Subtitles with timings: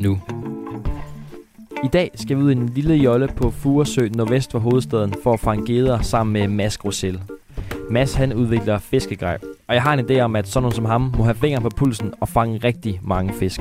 [0.00, 0.18] nu.
[1.84, 5.32] I dag skal vi ud i en lille jolle på Furesø nordvest for hovedstaden for
[5.32, 7.20] at fange geder sammen med Mads Grosel.
[7.90, 11.14] Mads han udvikler fiskegrej, og jeg har en idé om, at sådan nogen som ham
[11.18, 13.60] må have fingeren på pulsen og fange rigtig mange fisk.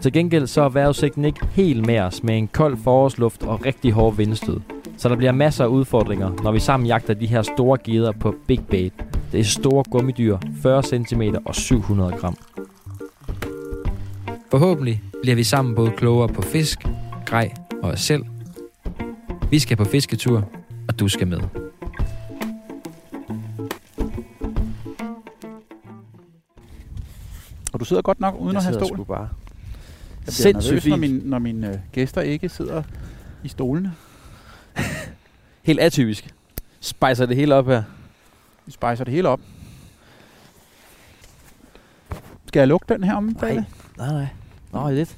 [0.00, 3.92] Til gengæld så er vejrudsigten ikke helt med os med en kold forårsluft og rigtig
[3.92, 4.60] hård vindstød.
[4.96, 8.34] Så der bliver masser af udfordringer, når vi sammen jagter de her store geder på
[8.46, 8.92] Big Bait.
[9.32, 12.36] Det er store gummidyr, 40 cm og 700 gram.
[14.54, 16.86] Forhåbentlig bliver vi sammen både klogere på fisk,
[17.26, 18.24] grej og os selv.
[19.50, 20.48] Vi skal på fisketur,
[20.88, 21.40] og du skal med.
[27.72, 28.96] Og du sidder godt nok uden Jeg at have sidder stol.
[28.96, 29.20] sgu bare.
[29.20, 29.28] Jeg
[30.22, 31.00] bliver Sindssygt nervøs, når, fint.
[31.00, 32.82] min, når mine øh, gæster ikke sidder
[33.44, 33.92] i stolene.
[35.62, 36.34] Helt atypisk.
[36.80, 37.82] Spicer det hele op her.
[38.66, 39.40] Vi spejser det hele op.
[42.46, 43.24] Skal jeg lukke den her om?
[43.24, 43.54] Nej.
[43.98, 44.26] Nej, nej.
[44.74, 45.16] Nå, lidt.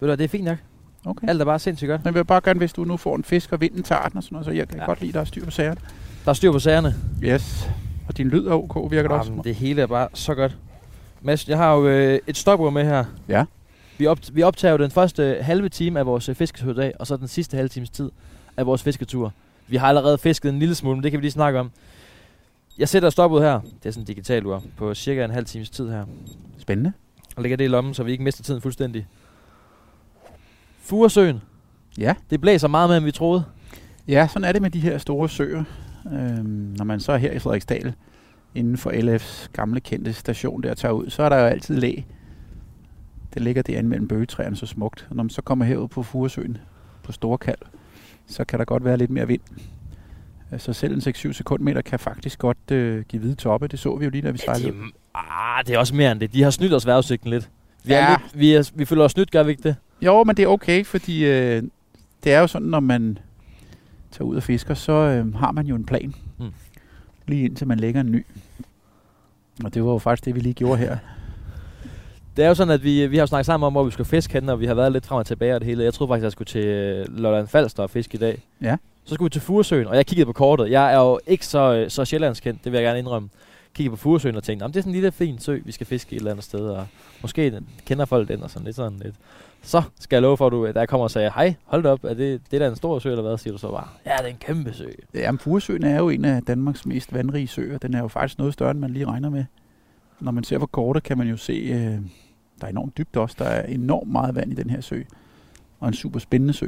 [0.00, 0.58] Ved du det er fint nok.
[1.04, 1.28] Okay.
[1.28, 2.00] Alt er bare sindssygt godt.
[2.04, 4.16] Men jeg vil bare gerne, hvis du nu får en fisk, og vinden tager den
[4.16, 4.84] og sådan noget, så jeg kan Ja.
[4.84, 5.80] godt lide, at der er styr på sagerne.
[6.24, 6.94] Der er styr på sagerne.
[7.22, 7.68] Yes.
[8.08, 9.30] Og din lyd er ok, virker det også.
[9.30, 10.56] Jamen, det hele er bare så godt.
[11.22, 13.04] Mads, jeg har jo øh, et stopur med her.
[13.28, 13.44] Ja.
[13.98, 16.92] Vi, op, vi optager jo den første halve time af vores øh, fisketur i dag,
[16.98, 18.10] og så den sidste halve times tid
[18.56, 19.32] af vores fisketur.
[19.68, 21.70] Vi har allerede fisket en lille smule, men det kan vi lige snakke om.
[22.78, 23.60] Jeg sætter stopud her.
[23.82, 26.04] Det er sådan en digital ur på cirka en halv times tid her.
[26.58, 26.92] Spændende.
[27.38, 29.06] Og lægger det i lommen, så vi ikke mister tiden fuldstændig.
[30.80, 31.40] Furesøen.
[31.98, 32.14] Ja.
[32.30, 33.44] Det blæser meget mere, end vi troede.
[34.08, 35.64] Ja, sådan er det med de her store søer.
[36.06, 37.94] Øhm, når man så er her i Frederiksdal,
[38.54, 41.94] inden for LF's gamle kendte station der tager ud, så er der jo altid læ.
[43.34, 45.06] Det ligger derinde mellem bøgetræerne så smukt.
[45.10, 46.58] Og når man så kommer herud på Furesøen,
[47.02, 47.58] på Storkald,
[48.26, 49.40] så kan der godt være lidt mere vind.
[50.52, 53.68] Øh, Så selv en 6-7 sekundmeter kan faktisk godt øh, give hvide toppe.
[53.68, 54.72] Det så vi jo lige, da vi sejlede.
[54.72, 54.76] de,
[55.18, 56.32] ah, det er også mere end det.
[56.32, 57.48] De har snydt os vejrudsigten lidt.
[57.84, 58.08] Vi, er Ja.
[58.10, 59.76] lidt, vi, er, vi føler os snydt, gør vi ikke det?
[60.02, 61.62] Jo, men det er okay, fordi øh,
[62.24, 63.18] det er jo sådan, når man
[64.12, 66.14] tager ud og fisker, så øh, har man jo en plan.
[66.38, 66.52] Mm.
[67.26, 68.26] Lige indtil man lægger en ny.
[69.64, 70.96] Og det var jo faktisk det, vi lige gjorde her.
[72.36, 74.08] Det er jo sådan, at vi, vi har jo snakket sammen om, hvor vi skulle
[74.08, 75.84] fiske henne, og vi har været lidt frem og tilbage og det hele.
[75.84, 78.42] Jeg troede faktisk, at jeg skulle til øh, Lolland Falster og fiske i dag.
[78.62, 78.76] Ja.
[79.04, 80.70] Så skulle vi til Furesøen, og jeg kiggede på kortet.
[80.70, 83.28] Jeg er jo ikke så, øh, så sjællandskendt, det vil jeg gerne indrømme.
[83.74, 85.86] Kiggede på Furesøen og tænkte, "Nå, det er sådan en lille fin sø, vi skal
[85.86, 86.86] fiske et eller andet sted, og
[87.22, 89.14] måske den- kender folk den og sådan lidt sådan lidt.
[89.62, 91.88] Så skal jeg love for, at du, da jeg kommer og sagde, hej, hold da
[91.88, 93.88] op, er det, det er da en stor sø eller hvad, siger du så bare,
[94.06, 94.88] ja, det er en kæmpe sø.
[95.14, 97.78] Jamen, Furesøen er jo en af Danmarks mest vandrige søer.
[97.78, 99.44] Den er jo faktisk noget større, end man lige regner med.
[100.20, 101.78] Når man ser på kortet, kan man jo se, øh,
[102.60, 103.36] der er enormt dybt også.
[103.38, 105.02] Der er enormt meget vand i den her sø.
[105.80, 106.66] Og en super spændende sø.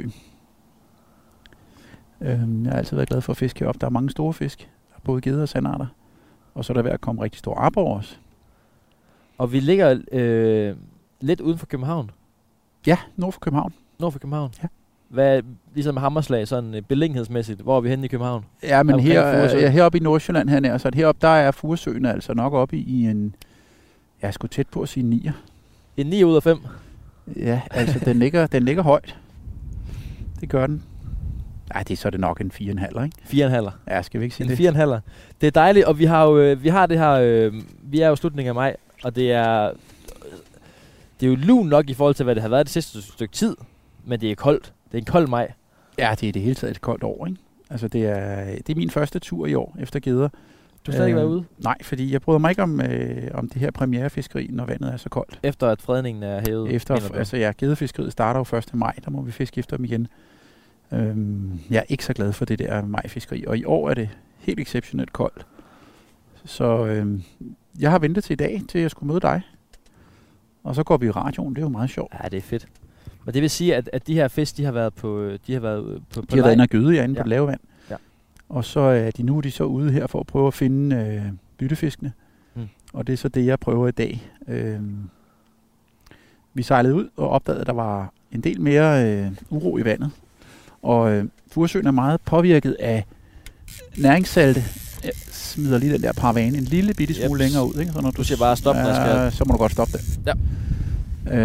[2.20, 2.28] Øh,
[2.64, 3.78] jeg har altid været glad for at fiske heroppe.
[3.80, 4.68] Der er mange store fisk.
[5.04, 5.86] Både geder og sandarter.
[6.54, 8.16] Og så er der ved at komme rigtig store arbor også.
[9.38, 10.76] Og vi ligger øh,
[11.20, 12.10] lidt uden for København,
[12.86, 13.72] Ja, nord for København.
[13.98, 14.52] nord for København.
[14.62, 14.68] Ja.
[15.08, 15.42] Hvad,
[15.74, 18.44] ligesom Hammerslag, sådan øh, beliggenhedsmæssigt, hvor er vi henne i København?
[18.62, 19.22] Ja, men her,
[19.58, 22.80] ja, heroppe i Nordsjælland her nær, så heroppe der er Furesøen altså nok oppe i,
[22.80, 23.34] i en,
[24.22, 25.32] jeg skulle tæt på at sige 9'er.
[25.96, 26.58] En 9 ud af 5.
[27.36, 29.18] Ja, altså den ligger, den ligger højt.
[30.40, 30.82] Det gør den.
[31.74, 33.46] Nej, det er så det nok en 4,5, ikke?
[33.48, 33.70] 4,5.
[33.88, 34.94] Ja, skal vi ikke sige En det?
[34.96, 35.00] 4,5.
[35.40, 38.08] Det er dejligt, og vi har jo øh, vi har det her, øh, vi er
[38.08, 39.70] jo slutningen af maj, og det er,
[41.20, 43.32] det er jo lun nok i forhold til, hvad det har været det sidste stykke
[43.34, 43.56] tid,
[44.04, 44.72] men det er koldt.
[44.92, 45.52] Det er en kold maj.
[45.98, 47.38] Ja, det er det hele taget et koldt år, ikke?
[47.70, 50.28] Altså det er, det er min første tur i år efter geder.
[50.86, 53.28] Du har slet ikke Øh, været ude, Nej, fordi jeg bryder mig ikke om, øh,
[53.34, 55.38] om det her premierefiskeri, når vandet er så koldt.
[55.42, 56.72] efter at fredningen er hævet.
[56.72, 58.74] Efter, altså ja, gedefiskeriet starter jo 1.
[58.74, 60.08] maj, der må vi fiske efter dem igen.
[60.92, 64.08] Øhm, jeg er ikke så glad for det der majfiskeri, og i år er det
[64.38, 65.46] helt exceptionelt koldt.
[66.44, 67.22] Så øhm,
[67.80, 69.42] jeg har ventet til i dag, til jeg skulle møde dig.
[70.64, 72.12] Og så går vi i radioen, det er jo meget sjovt.
[72.22, 72.66] Ja, det er fedt.
[73.24, 75.60] Men det vil sige, at, at de her fisk, de har været på, de har
[75.60, 77.20] været øh, på, på De har været inde og gøde herinde Ja.
[77.20, 77.60] på det lave vand.
[77.90, 77.96] Ja.
[78.48, 80.96] Og så er de nu er de så ude her for at prøve at finde
[80.96, 81.22] øh,
[81.58, 82.12] byttefiskene.
[82.54, 82.68] Mm.
[82.92, 84.30] Og det er så det, jeg prøver i dag.
[84.48, 84.96] Øhm,
[86.54, 90.10] vi sejlede ud og opdagede, at der var en del mere øh, uro i vandet.
[90.82, 93.04] Og øh, Furesøen er meget påvirket af
[93.98, 94.64] næringssalte.
[95.04, 97.52] Jeg smider lige den der paravane en lille bitte smule Jeps.
[97.52, 97.80] længere ud.
[97.80, 97.92] Ikke?
[97.92, 100.20] Så når Du siger bare stop, jeg skal- Så må du godt stoppe det.
[100.26, 100.32] Ja.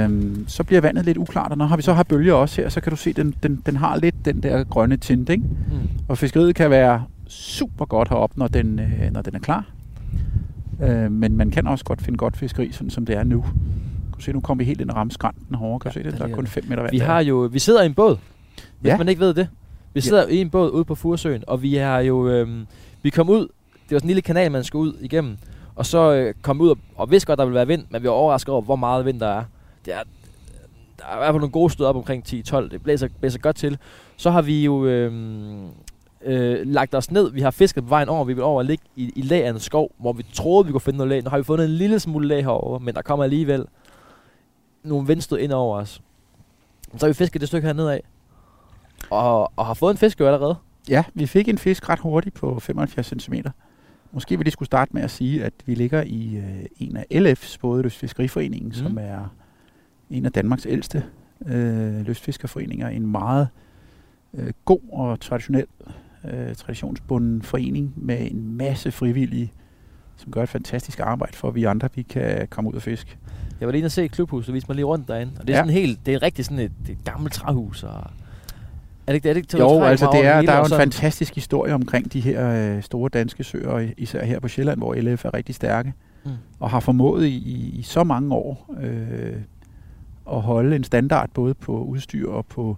[0.03, 2.69] Øhm, så bliver vandet lidt uklart, og når har vi så har bølger også her,
[2.69, 5.43] så kan du se, den, den, den har lidt den der grønne tint, ikke?
[5.43, 5.89] Mm.
[6.07, 9.65] Og fiskeriet kan være super godt heroppe, når den, øh, når den er klar.
[10.83, 13.35] Øh, men man kan også godt finde godt fiskeri, sådan som det er nu.
[14.11, 15.45] Du kan se, nu kommer vi helt ind og ramme skrænten.
[15.49, 16.17] Kan du Ja, se det?
[16.19, 16.51] der er kun det.
[16.51, 18.17] 5 meter vand Vi har jo, vi sidder i en båd,
[18.79, 18.97] hvis Ja.
[18.97, 19.49] man ikke ved det.
[19.93, 20.33] Vi sidder ja.
[20.33, 22.67] i en båd ude på Furesøen, og vi har jo, øhm,
[23.01, 25.37] vi kom ud, det var sådan en lille kanal, man skulle ud igennem,
[25.75, 28.07] og så øh, kom ud og, og vidste godt, der ville være vind, men vi
[28.07, 29.43] var overrasket over, hvor meget vind der er.
[29.85, 29.99] Det er
[30.99, 33.55] der er i hvert fald nogle gode stød op omkring 10-12, det blæser, blæser godt
[33.55, 33.77] til.
[34.17, 35.67] Så har vi jo øhm,
[36.25, 38.83] øh, lagt os ned, vi har fisket på vejen over, vi vil over og ligge
[38.95, 41.23] i, i lag af en skov, hvor vi troede, vi kunne finde noget lag.
[41.23, 43.65] Nu har vi fundet en lille smule lag herovre, men der kommer alligevel
[44.83, 46.01] nogle vindstød ind over os.
[46.97, 48.03] Så har vi fisket det stykke hernede af.
[49.09, 50.55] Og, og har fået en fisk jo allerede.
[50.89, 53.33] Ja, vi fik en fisk ret hurtigt på 75 cm.
[54.11, 57.05] Måske vi lige skulle starte med at sige, at vi ligger i øh, en af
[57.13, 58.73] LF's, både Lystfiskeriforeningen, mm.
[58.73, 58.97] som Mhm.
[59.01, 59.33] er
[60.09, 61.03] en af Danmarks ældste
[61.45, 62.87] øh, lystfiskerforeninger.
[62.89, 63.47] En meget
[64.33, 65.65] øh, god og traditionel,
[66.25, 69.53] øh, traditionsbunden forening med en masse frivillige,
[70.17, 73.17] som gør et fantastisk arbejde for, at vi andre vi kan komme ud og fiske.
[73.59, 75.31] Jeg var lige inde og se et klubhus, og viste mig lige rundt derinde.
[75.39, 75.61] Og det er Ja.
[75.63, 77.83] sådan helt, det er rigtig sådan et, et gammelt træhus.
[77.83, 78.03] Og
[79.07, 79.25] er det?
[79.25, 82.19] Er det ikke Jo, altså det er, der er jo en fantastisk historie omkring de
[82.19, 85.93] her øh, store danske søer, især her på Sjælland, hvor LF er rigtig stærke,
[86.25, 86.31] Mm.
[86.59, 89.35] og har formået i, i, i så mange år øh,
[90.31, 92.77] at holde en standard både på udstyr og på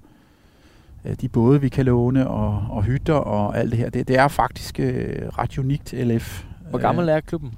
[1.06, 3.90] øh, de både, vi kan låne, og, og hytter og alt det her.
[3.90, 6.44] Det, det er faktisk øh, ret unikt LF.
[6.70, 7.52] Hvor gammel er klubben?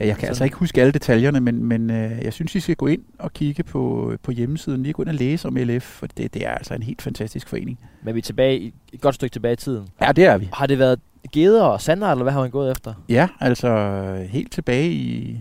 [0.00, 0.28] Jeg kan Sådan.
[0.28, 3.32] altså ikke huske alle degyerne, men, men øh, jeg synes, I skal gå ind og
[3.32, 6.50] kigge på, på hjemmesiden, lige gå ind og læse om LF, for det, det er
[6.50, 7.78] altså en helt fantastisk forening.
[8.02, 9.88] Men vi er tilbage, i- et godt stykke tilbage i tiden.
[10.00, 10.48] Ja, det er vi.
[10.52, 11.00] Har det været
[11.32, 12.94] geder og sander, eller hvad har man gået efter?
[13.08, 15.40] Ja, altså helt tilbage i,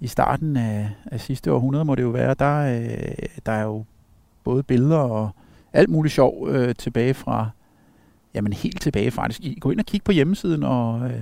[0.00, 3.14] i starten af, af sidste århundrede må det jo være, der, øh,
[3.46, 3.84] der er jo
[4.44, 5.30] både billeder og
[5.72, 7.48] alt muligt sjov øh, tilbage fra,
[8.34, 9.40] jamen helt tilbage faktisk.
[9.40, 11.20] I, gå ind og kig på hjemmesiden, og øh,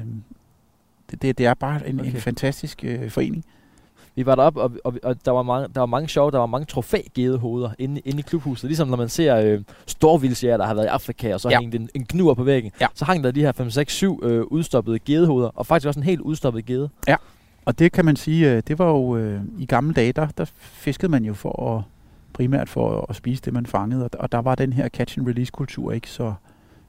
[1.23, 2.11] det, det, er bare en, okay.
[2.11, 3.45] en fantastisk øh, forening.
[4.15, 6.47] Vi var deroppe, og, og, og der, var mange, der var mange sjove, der var
[6.47, 8.69] mange trofægedehoveder inde, inde i klubhuset.
[8.69, 11.55] Ligesom når man ser øh, storvildsjæger, der har været i Afrika, og så Ja.
[11.55, 11.61] ja.
[11.61, 12.73] hængt en, en kniver på væggen.
[12.81, 12.87] Ja.
[12.95, 16.05] Så hang der de her 5, 6, 7 øh, udstoppede gedehoveder, og faktisk også en
[16.05, 16.89] helt udstoppet gede.
[17.65, 20.45] Og det kan man sige, øh, det var jo øh, i gamle dage, der, der
[20.57, 21.83] fiskede man jo for at,
[22.33, 25.19] primært for at, at spise det, man fangede, og, og der var den her catch
[25.19, 26.35] and release kultur ikke så,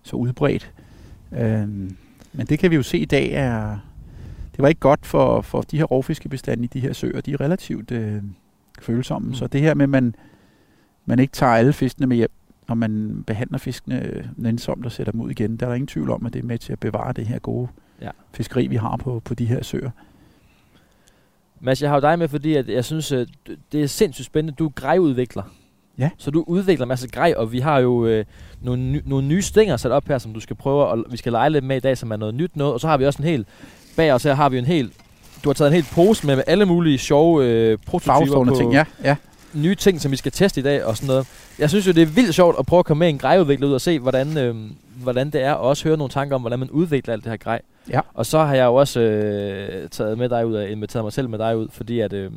[0.03, 0.71] så udbredt.
[1.31, 1.97] Øhm,
[2.33, 3.77] men det kan vi jo se i dag er,
[4.55, 7.41] det var ikke godt for, for de her rovfiskebestande i de her søer, de er
[7.41, 8.21] relativt øh,
[8.81, 9.33] følsomme, mm.
[9.33, 10.15] Så det her med, at man,
[11.05, 12.31] man ikke tager alle fiskene med hjem,
[12.67, 16.09] og man behandler fiskene nænsomt og sætter dem ud igen, der er der ingen tvivl
[16.09, 17.67] om, at det er med til at bevare det her gode
[18.01, 18.09] Ja.
[18.31, 19.89] fiskeri, vi har på, på de her søer.
[21.59, 23.27] Mads, jeg har jo dig med, fordi at jeg synes, at
[23.71, 24.56] det er sindssygt spændende.
[24.59, 25.44] Du er grejudvikler.
[25.97, 26.09] Ja.
[26.17, 28.25] Så du udvikler en masse grej, og vi har jo øh,
[28.61, 31.31] nogle, ny, nogle nye stænger sat op her, som du skal prøve, og vi skal
[31.31, 32.73] lege lidt med i dag, som er noget nyt noget.
[32.73, 33.47] Og så har vi også en helt,
[33.95, 34.94] bag os her har vi en helt,
[35.44, 38.57] du har taget en helt pose med, med alle mulige sjove øh, prototyper Farvestående på
[38.57, 38.86] ting, ja.
[39.04, 39.16] ja.
[39.54, 41.28] nye ting, som vi skal teste i dag og sådan noget.
[41.60, 43.74] Jeg synes jo, det er vildt sjovt at prøve at komme med en grejudvikler ud
[43.74, 44.56] og se, hvordan, øh,
[44.95, 47.38] hvordan det er, og også høre nogle tanker om, hvordan man udvikler alt det her
[47.38, 47.62] grej.
[47.90, 48.00] Ja.
[48.13, 51.30] Og så har jeg jo også øh, taget med dig ud og inviteret mig selv
[51.30, 52.31] med dig ud, fordi at, øh,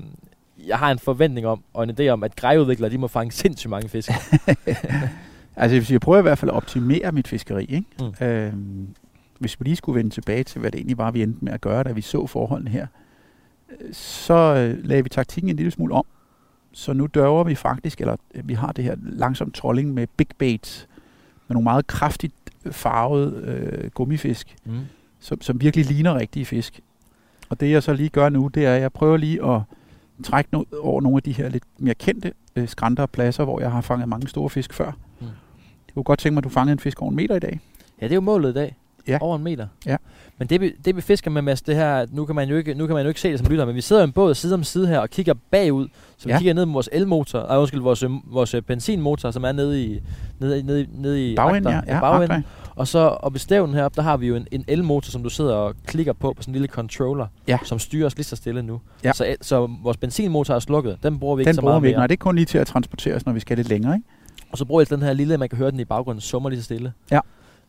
[0.66, 3.70] jeg har en forventning om, og en idé om, at grejudviklere, de må fange sindssygt
[3.70, 4.10] mange fisk.
[5.56, 7.64] Altså, jeg vil sige, jeg prøver i hvert fald at optimere mit fiskeri.
[7.64, 7.84] Ikke?
[8.20, 8.26] Mm.
[8.26, 8.88] Øhm,
[9.38, 11.60] hvis vi lige skulle vende tilbage til, hvad det egentlig var, vi endte med at
[11.60, 12.86] gøre, da vi så forholdene her,
[13.80, 16.04] øh, så øh, lagde vi taktikken en lille smule om.
[16.72, 20.28] Så nu dørver vi faktisk, eller øh, vi har det her langsom trolling med big
[20.38, 20.88] baits,
[21.48, 22.34] med nogle meget kraftigt
[22.70, 24.80] farvede øh, gummifisk, Mm.
[25.20, 26.80] som, som virkelig ligner rigtige fisk.
[27.48, 29.60] Og det jeg så lige gør nu, det er, at jeg prøver lige at
[30.24, 33.60] trække noget over nogle af de her lidt mere kendte øh, skrænter og pladser, hvor
[33.60, 34.92] jeg har fanget mange store fisk før.
[35.20, 35.26] Mm.
[35.86, 37.60] Jeg kunne godt tænke mig, at du fangede en fisk over en meter i dag.
[38.00, 38.76] Ja, det er jo målet i dag.
[39.08, 39.18] Ja.
[39.20, 39.66] Over en meter.
[39.86, 39.96] Ja.
[40.38, 42.74] Men det vi, det vi fisker med, Mads, det her, nu kan man jo ikke,
[42.74, 44.34] nu kan man jo ikke se det som lytter, men vi sidder i en båd
[44.34, 46.38] side om side her og kigger bagud, så vi Ja.
[46.38, 49.84] kigger ned på vores elmotor, nej, undskyld, vores, øh, vores øh, benzinmotor, som er nede
[49.84, 50.00] i,
[50.40, 51.94] nede, nede, i- nede i Bagenden, ja.
[51.94, 52.44] ja bagenden.
[52.74, 55.28] Og så oppe i stævnen heroppe, der har vi jo en, en elmotor, som du
[55.28, 57.58] sidder og klikker på, på sådan en lille controller, Ja.
[57.64, 58.80] som styrer os lige så stille nu.
[59.04, 59.12] Ja.
[59.12, 61.88] Så, så vores benzinmotor er slukket, den bruger vi ikke Den så bruger meget vi
[61.88, 61.96] ikke.
[61.96, 62.00] mere.
[62.00, 63.94] Nej, det er kun lige til at transportere os, når vi skal lidt længere.
[63.94, 64.08] Ikke?
[64.52, 66.60] Og så bruger jeg den her lille, man kan høre den i baggrunden, summer lige
[66.60, 66.92] så stille.
[67.10, 67.20] Ja.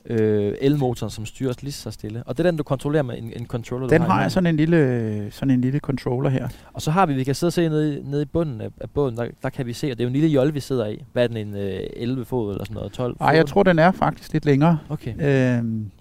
[0.09, 2.23] Øh, elmotoren, som styrer os lige så stille.
[2.25, 3.87] Og det er den, du kontrollerer med en, en controller.
[3.87, 6.47] Den i har jeg sådan en lille, sådan en lille controller her.
[6.73, 8.69] Og så har vi, vi kan sidde og se nede, i- nede i bunden af,
[8.81, 10.59] af båden, der, der kan vi se, og det er jo en lille jolle, vi
[10.59, 11.03] sidder i.
[11.13, 12.91] Hvad er den, en øh, 11 fod eller sådan noget?
[12.91, 14.79] 12 Nej, jeg tror, den er faktisk lidt længere.
[14.89, 15.13] Okay.
[15.57, 15.91] Øhm,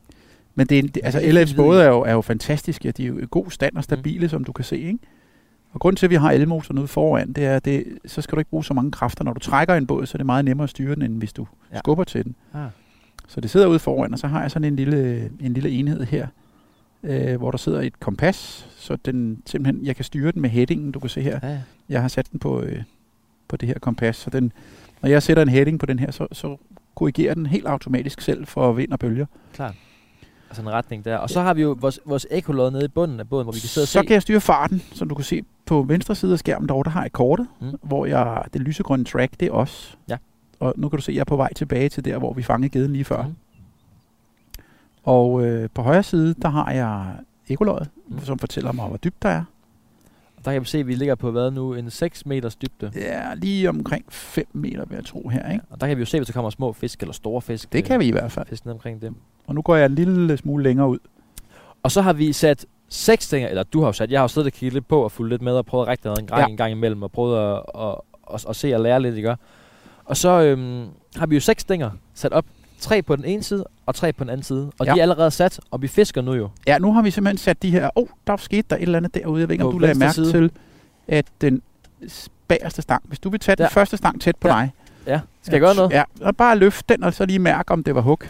[0.55, 2.21] men det, er en- det, altså det er LF's fint både er jo, er jo
[2.21, 2.91] fantastiske.
[2.93, 4.29] De er jo i god stand og stabile, mm.
[4.29, 4.77] som du kan se.
[4.79, 4.99] Ikke?
[5.73, 8.41] Og grunden til, at vi har elmotoren ude foran, det er, det, så skal du
[8.41, 9.25] ikke bruge så mange kræfter.
[9.25, 11.33] Når du trækker en båd, så er det meget nemmere at styre den, end hvis
[11.33, 11.79] du ja.
[11.79, 12.35] skubber til den.
[12.55, 12.61] Ah.
[13.27, 16.05] Så det sidder ude foran, og så har jeg sådan en lille, en lille enhed
[16.05, 16.27] her,
[17.03, 20.93] øh, hvor der sidder et kompas, så den simpelthen, jeg kan styre den med headingen,
[20.93, 21.41] du kan se her.
[21.43, 21.61] Ja, ja.
[21.89, 22.83] Jeg har sat den på, øh,
[23.49, 24.53] på det her kompas, så den,
[25.03, 26.57] når jeg sætter en heading på den her, så, så
[26.95, 29.27] korrigerer den helt automatisk selv for vind og bølger.
[29.53, 29.75] klart.
[30.51, 31.17] Altså en retning der.
[31.17, 33.61] Og så har vi jo vores, vores ekkolod nede i bunden af båden, hvor vi
[33.61, 34.07] kan sidde og så se.
[34.07, 36.91] kan jeg styre farten, som du kan se på venstre side af skærmen derovre, der
[36.91, 37.73] har jeg kortet, mm.
[37.83, 39.99] hvor jeg, det lysegrønne track, det er os.
[40.09, 40.17] Ja.
[40.61, 42.43] Og nu kan du se, at jeg er på vej tilbage til der, hvor vi
[42.43, 43.23] fangede geden lige før.
[43.23, 43.35] Mm.
[45.05, 47.13] Og øh, på højre side, der har jeg
[47.49, 48.21] ekoløjet, Mm.
[48.25, 49.45] som fortæller mig, hvor dybt der er.
[50.37, 51.75] Og der kan vi se, at vi ligger på hvad nu?
[51.75, 52.91] En 6 meters dybde.
[52.95, 55.53] Det er lige omkring 5 meter, vil jeg tro her.
[55.53, 55.65] Ikke?
[55.71, 57.73] Og der kan vi jo se, hvis der kommer små fisk eller store fisk.
[57.73, 58.47] Det kan vi i hvert fald.
[58.47, 59.15] Fisk ned omkring dem.
[59.47, 60.99] Og nu går jeg en lille smule længere ud.
[61.83, 64.29] Og så har vi sat seks ting, eller du har jo sat, jeg har jo
[64.29, 66.29] siddet og kigget lidt på og fulgt lidt med og prøvet at række en gang,
[66.31, 66.39] ja.
[66.39, 66.47] Ja.
[66.47, 67.95] en gang imellem og prøvet at, at,
[68.35, 69.37] at, at, se og lære lidt, ikke?
[70.07, 70.85] Og så øhm,
[71.17, 72.45] har vi jo seks stænger sat op.
[72.81, 74.71] Tre på den ene side og tre på den anden side.
[74.79, 74.91] Og ja.
[74.91, 74.95] Ja.
[74.95, 76.49] de er allerede sat, og vi fisker nu jo.
[76.67, 77.91] Ja, nu har vi simpelthen sat de her...
[77.97, 79.41] Åh, oh, der skete der et eller andet derude.
[79.41, 80.31] Jeg ved ikke, På om du lagde mærke side.
[80.33, 80.51] til,
[81.09, 81.63] at den
[82.49, 83.03] bagerste stang...
[83.09, 83.65] Hvis du vil tage Der.
[83.67, 84.55] den første stang tæt på Ja.
[84.55, 84.71] dig...
[85.07, 85.91] Ja, skal jeg gøre noget?
[85.91, 88.21] Ja, og bare løft den, og så lige mærke, om det var hug.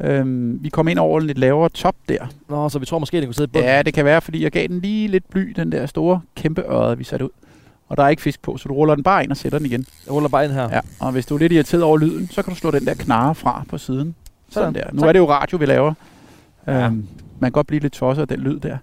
[0.00, 2.26] Øhm, vi kom ind over en lidt lavere top der.
[2.48, 3.68] Nå, så vi tror måske, den kunne sidde bunden.
[3.70, 6.62] Ja, det kan være, fordi jeg gav den lige lidt bly, den der store kæmpe
[6.62, 7.30] øre, vi satte ud.
[7.90, 9.66] Og der er ikke fisk på, så du ruller den bare ind og sætter den
[9.66, 9.86] igen.
[10.06, 10.68] Jeg ruller bare ind her.
[10.70, 12.94] Ja, og hvis du er lidt irriteret over lyden, så kan du slå den der
[12.94, 14.14] knarre fra på siden.
[14.50, 14.74] Sådan, Sådan.
[14.74, 14.92] der.
[14.92, 15.08] Nu Tak.
[15.08, 15.94] er det jo radio, vi laver.
[16.66, 16.86] Ja.
[16.86, 17.06] Øhm,
[17.40, 18.78] man kan godt blive lidt tosset af den lyd der.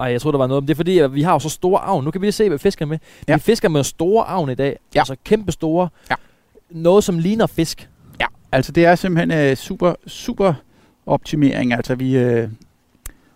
[0.00, 0.62] Ej, jeg tror der var noget.
[0.62, 2.04] Men det er fordi, at vi har jo så store avn.
[2.04, 2.98] Nu kan vi lige se, hvad vi fisker med.
[3.28, 3.34] Ja.
[3.34, 4.78] Vi fisker med store avn i dag.
[4.94, 5.00] Ja.
[5.00, 5.88] Altså kæmpe store.
[6.10, 6.14] Ja.
[6.70, 7.88] Noget, som ligner fisk.
[8.20, 10.54] Ja, altså det er simpelthen øh, super, super
[11.06, 11.72] optimering.
[11.72, 12.48] Altså vi, øh,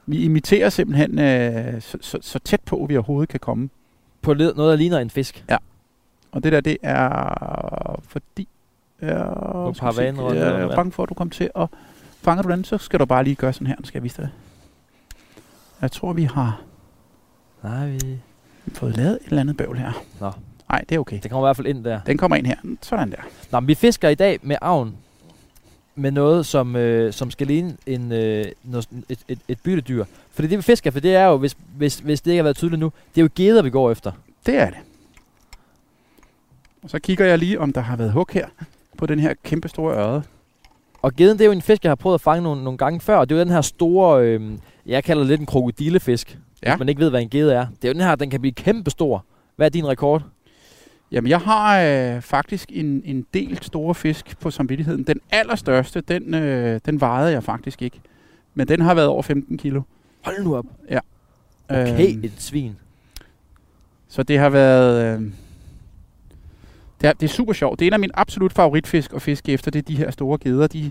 [0.06, 3.68] vi imiterer simpelthen øh, så, så, så tæt på, vi overhovedet kan komme.
[4.28, 5.44] På led- noget, der ligner en fisk.
[6.32, 8.48] Og det der, det er fordi...
[9.02, 11.68] Ja, jeg er bange for, at du kommer til at...
[12.22, 13.74] Fanger du den, så skal du bare lige gøre sådan her.
[13.78, 14.30] Nu skal jeg vise dig det.
[15.80, 16.60] Jeg tror, vi har
[17.62, 18.18] Nej, vi...
[18.74, 19.92] fået lavet et eller andet bøvl her.
[20.20, 20.30] Nå.
[20.68, 21.18] Nej, det er okay.
[21.22, 22.00] Det kommer i hvert fald ind der.
[22.06, 22.56] Den kommer ind her.
[22.82, 23.16] Sådan der.
[23.52, 24.96] Nå, men vi fisker i dag med avn.
[25.98, 30.04] Med noget, som, øh, som skal ligne en, øh, noget, et, et, et byttedyr.
[30.30, 32.56] For det vi fisker, for det er jo, hvis, hvis, hvis det ikke har været
[32.56, 34.12] tydeligt nu, det er jo geder, vi går efter.
[34.46, 34.78] Det er det.
[36.82, 38.46] Og så kigger jeg lige, om der har været hug her
[38.98, 40.22] på den her kæmpe store ørde.
[41.02, 43.00] Og geden, det er jo en fisk, jeg har prøvet at fange nogle, nogle gange
[43.00, 43.16] før.
[43.16, 46.38] Og det er jo den her store, øh, jeg kalder det lidt en krokodillefisk.
[46.62, 46.72] Ja.
[46.72, 47.66] Hvis man ikke ved, hvad en gede er.
[47.66, 49.24] Det er jo den her, den kan blive kæmpe stor.
[49.56, 50.22] Hvad er din rekord?
[51.12, 55.02] Jamen, jeg har øh, faktisk en, en del store fisk på samvittigheden.
[55.02, 58.00] Den allerstørste, den, øh, den vejede jeg faktisk ikke.
[58.54, 59.82] Men den har været over 15 kilo.
[60.24, 60.66] Hold nu op.
[61.70, 62.76] Okay, Øhm, et svin.
[64.08, 65.18] så det har været...
[65.18, 65.22] Øh,
[67.00, 67.78] det, er, det er super sjovt.
[67.80, 70.38] Det er en af mine absolut favoritfisk at fiske efter, det er de her store
[70.38, 70.66] geder.
[70.66, 70.90] De,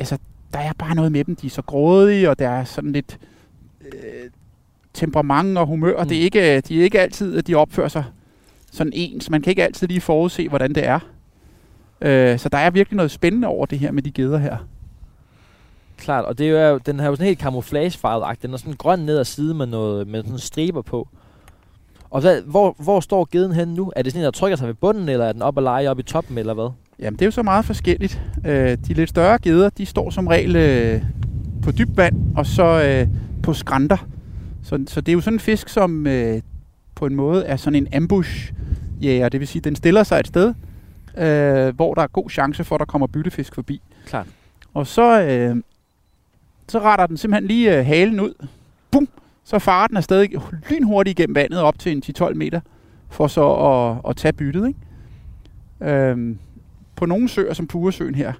[0.00, 0.18] altså,
[0.52, 1.36] der er bare noget med dem.
[1.36, 3.18] De er så grådige, og der er sådan lidt
[3.80, 4.30] øh,
[4.94, 5.96] temperament og humør.
[5.96, 6.02] Mm.
[6.02, 6.08] Mm.
[6.08, 8.04] Det er ikke, de er ikke altid, at de opfører sig
[8.76, 9.30] sådan ens.
[9.30, 10.98] Man kan ikke altid lige forudse, hvordan det er.
[12.00, 14.56] Øh, så der er virkelig noget spændende over det her med de geder her.
[15.98, 18.98] Klart, og det er jo, den har jo sådan helt camouflagefarvet Den er sådan grøn
[18.98, 21.08] ned ad side med, noget, med sådan striber på.
[22.10, 23.92] Og hvad, hvor, hvor står geden hen nu?
[23.96, 25.90] Er det sådan en, der trykker sig ved bunden, eller er den op og lege
[25.90, 26.70] op i toppen, eller hvad?
[26.98, 28.22] Jamen, det er jo så meget forskelligt.
[28.46, 31.02] Øh, de lidt større geder, de står som regel øh,
[31.62, 33.08] på dybt vand, og så øh,
[33.42, 34.06] på skrænter.
[34.62, 36.40] Så, så det er jo sådan en fisk, som øh,
[36.94, 37.88] på en måde er sådan en
[38.96, 39.28] ambush-jæger.
[39.28, 40.54] Det vil sige, den stiller sig et sted,
[41.16, 43.80] øh, hvor der er god chance for, at der kommer byttefisk forbi.
[44.06, 44.26] Klart.
[44.74, 45.56] Og så, øh,
[46.68, 48.46] så retter den simpelthen lige øh, halen ud.
[48.90, 49.08] Bum!
[49.44, 50.26] Så farer den afsted
[50.70, 52.60] lynhurtigt igennem vandet op til en 10-12 meter,
[53.08, 54.68] for så at, at tage byttet.
[54.68, 54.80] Ikke?
[55.94, 56.38] Øhm,
[56.96, 58.32] på nogle søer, som Puresøen her,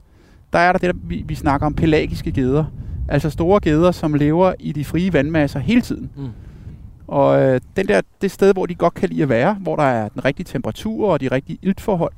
[0.52, 2.64] der er der det, der, vi, vi snakker om pelagiske geder.
[3.08, 6.10] Altså store geder, som lever i de frie vandmasser hele tiden.
[6.16, 6.28] Mm.
[7.08, 9.82] Og øh, den der, det sted, hvor de godt kan lide at være, hvor der
[9.82, 12.12] er den rigtige temperatur og de rigtige iltforhold,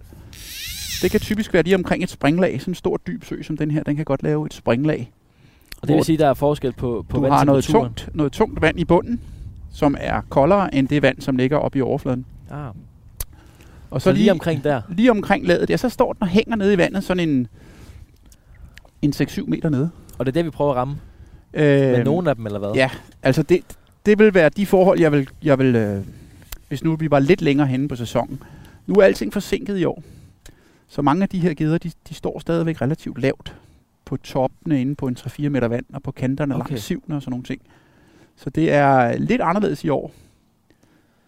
[1.02, 2.60] det kan typisk være lige omkring et springlag.
[2.60, 5.12] Sådan en stor dyb sø som den her, den kan godt lave et springlag.
[5.82, 8.62] Og det vil sige, der er forskel på, på du har noget tungt, noget tungt
[8.62, 9.20] vand i bunden,
[9.72, 12.24] som er koldere end det vand, som ligger oppe i overfladen.
[12.50, 12.70] Ah.
[13.90, 14.80] Og Så lige omkring der.
[14.88, 17.46] lige omkring ladet, ja, så står den og hænger nede i vandet sådan en,
[19.02, 19.90] en 6-7 meter nede.
[20.18, 20.96] Og det er det, vi prøver at ramme.
[21.54, 22.72] Øh, Med nogle af dem, eller hvad?
[22.74, 22.90] Ja,
[23.22, 23.60] altså det,
[24.06, 26.04] det vil være de forhold, jeg vil, jeg vil øh,
[26.68, 28.42] hvis nu vi var lidt længere henne på sæsonen.
[28.86, 30.02] Nu er alting forsinket i år.
[30.88, 33.56] Så mange af de her geder, de, de står stadigvæk relativt lavt
[34.04, 36.70] på toppene inde på en 3-4 meter vand, og på kanterne Okay.
[36.70, 37.60] langs sivene og sådan nogle ting.
[38.36, 40.12] Så det er lidt anderledes i år.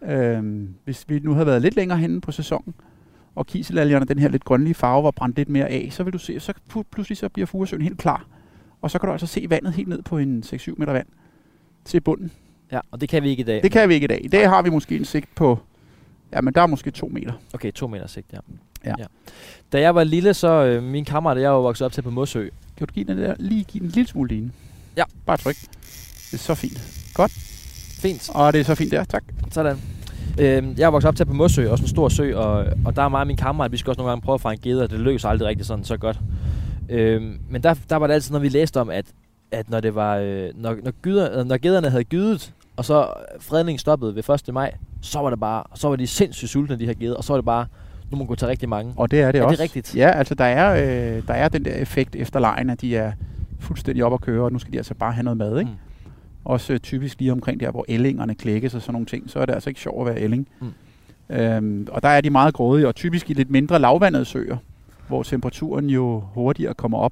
[0.01, 2.73] Øhm, hvis vi nu havde været lidt længere henne på sæsonen,
[3.35, 6.17] og kiselalgerne, den her lidt grønlige farve, var brændt lidt mere af, så vil du
[6.17, 6.53] se, så
[6.91, 8.25] pludselig så bliver Furesøen helt klar.
[8.81, 11.07] Og så kan du altså se vandet helt ned på en 6-7 meter vand
[11.85, 12.31] til bunden.
[12.71, 13.63] Ja, og det kan vi ikke i dag.
[13.63, 14.25] Det kan vi ikke i dag.
[14.25, 15.59] I dag har vi måske en sigt på,
[16.33, 17.33] ja, men der er måske to meter.
[17.53, 18.39] Okay, to meter sigt, ja.
[18.85, 19.05] Ja.
[19.71, 22.09] Da jeg var lille, så øh, min kammerat og jeg var vokset op til på
[22.09, 22.49] Mossø.
[22.77, 24.53] Kan du give den der, lige give den en lille smule lignende?
[24.97, 25.03] Ja.
[25.25, 25.55] Bare tryk.
[26.31, 26.77] Det er så fint.
[28.01, 28.29] Fint.
[28.33, 29.23] Og det er så fint der, tak.
[29.51, 29.77] Sådan.
[30.39, 33.01] Øh, jeg er vokset op til på Mossø, også en stor sø, og, og der
[33.01, 35.25] er og min kammerat, vi skal også nogle gange prøve at fange geder, det lykkes
[35.25, 36.19] aldrig rigtig sådan så godt.
[36.89, 39.05] Øh, men der, der var det altid, når vi læste om, at,
[39.51, 43.07] at når, det var, øh, når, når, gyder, når gederne havde gydet, og så
[43.39, 44.53] fredningen stoppede ved 1.
[44.53, 47.33] maj, så var det bare, så var de sindssygt sultne, de her geder, og så
[47.33, 47.65] var det bare,
[48.11, 48.93] nu må man gå til rigtig mange.
[48.97, 49.63] Og det er det Er det også.
[49.63, 49.95] rigtigt?
[49.95, 50.73] Ja, altså der er,
[51.17, 53.11] øh, der er den der effekt efter lejen, at de er
[53.59, 55.71] fuldstændig op at køre, og nu skal de altså bare have noget mad, ikke?
[55.71, 55.77] Mm.
[56.45, 59.45] Også øh, typisk lige omkring der, hvor ellingerne klækkes og sådan nogle ting, så er
[59.45, 60.47] det altså ikke sjovt at være elling.
[60.61, 61.35] Mm.
[61.35, 64.57] Øhm, og der er de meget grådige, og typisk i lidt mindre lavvandede søer,
[65.07, 67.11] hvor temperaturen jo hurtigere kommer op,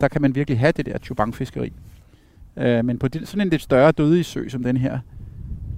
[0.00, 1.72] der kan man virkelig have det der chubangfiskeri.
[2.56, 4.98] Øh, men på sådan en lidt større dødig sø som den her,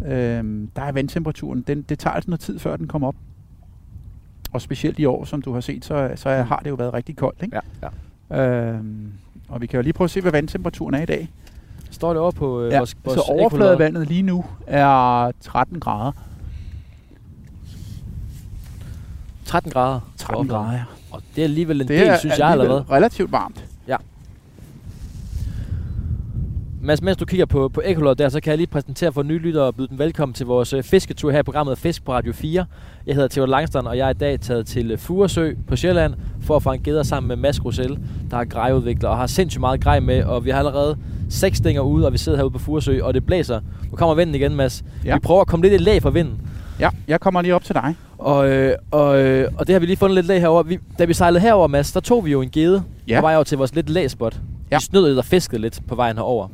[0.07, 0.45] øh,
[0.77, 3.15] der er vandtemperaturen, den, det tager altså noget tid, før den kommer op.
[4.53, 7.17] Og specielt i år, som du har set, så, så har det jo været rigtig
[7.17, 7.43] koldt.
[7.43, 7.61] Ikke?
[7.83, 7.89] Ja,
[8.31, 8.69] ja.
[8.73, 9.13] Øhm,
[9.49, 11.29] og vi kan jo lige prøve at se, hvad vandtemperaturen er i dag.
[11.91, 16.13] Står det over på øh, Ja, vores, vores så overfladevandet lige nu er 13 grader.
[19.45, 20.01] 13 grader.
[20.17, 20.65] 13 overfladen.
[20.65, 20.85] grader, ja.
[21.11, 22.91] Og det er alligevel en Det del, er synes jeg, hvad?
[22.91, 23.65] relativt varmt.
[26.83, 29.39] Mads, mens du kigger på, på Ekolod der, så kan jeg lige præsentere for nye
[29.39, 32.33] lyttere og byde dem velkommen til vores øh, fisketur her i programmet Fisk på Radio
[32.33, 32.65] 4.
[33.07, 36.15] Jeg hedder Theodor Langstrand, og jeg er i dag taget til øh, Furesø på Sjælland
[36.41, 37.99] for at fange geder sammen med Mads Rosell,
[38.31, 40.97] der er grejudvikler og har sindssygt meget grej med, og vi har allerede
[41.31, 43.61] seks stænger ude, og vi sidder herude på Furesø, og det blæser.
[43.91, 44.85] Nu kommer vinden igen, Mads.
[45.05, 45.15] Ja.
[45.15, 46.41] Vi prøver at komme lidt i lag for vinden.
[46.81, 47.95] Ja, jeg kommer lige op til dig.
[48.19, 50.63] Og, øh, og, øh, og det har vi lige fundet lidt lag herover.
[50.63, 53.21] Vi, da vi sejlede herover, Mads, der tog vi jo en gede Ja.
[53.21, 54.41] på vej over til vores lidt lægspot.
[54.71, 54.77] Ja.
[54.77, 56.49] Vi snød lidt og fiskede lidt på vejen herover.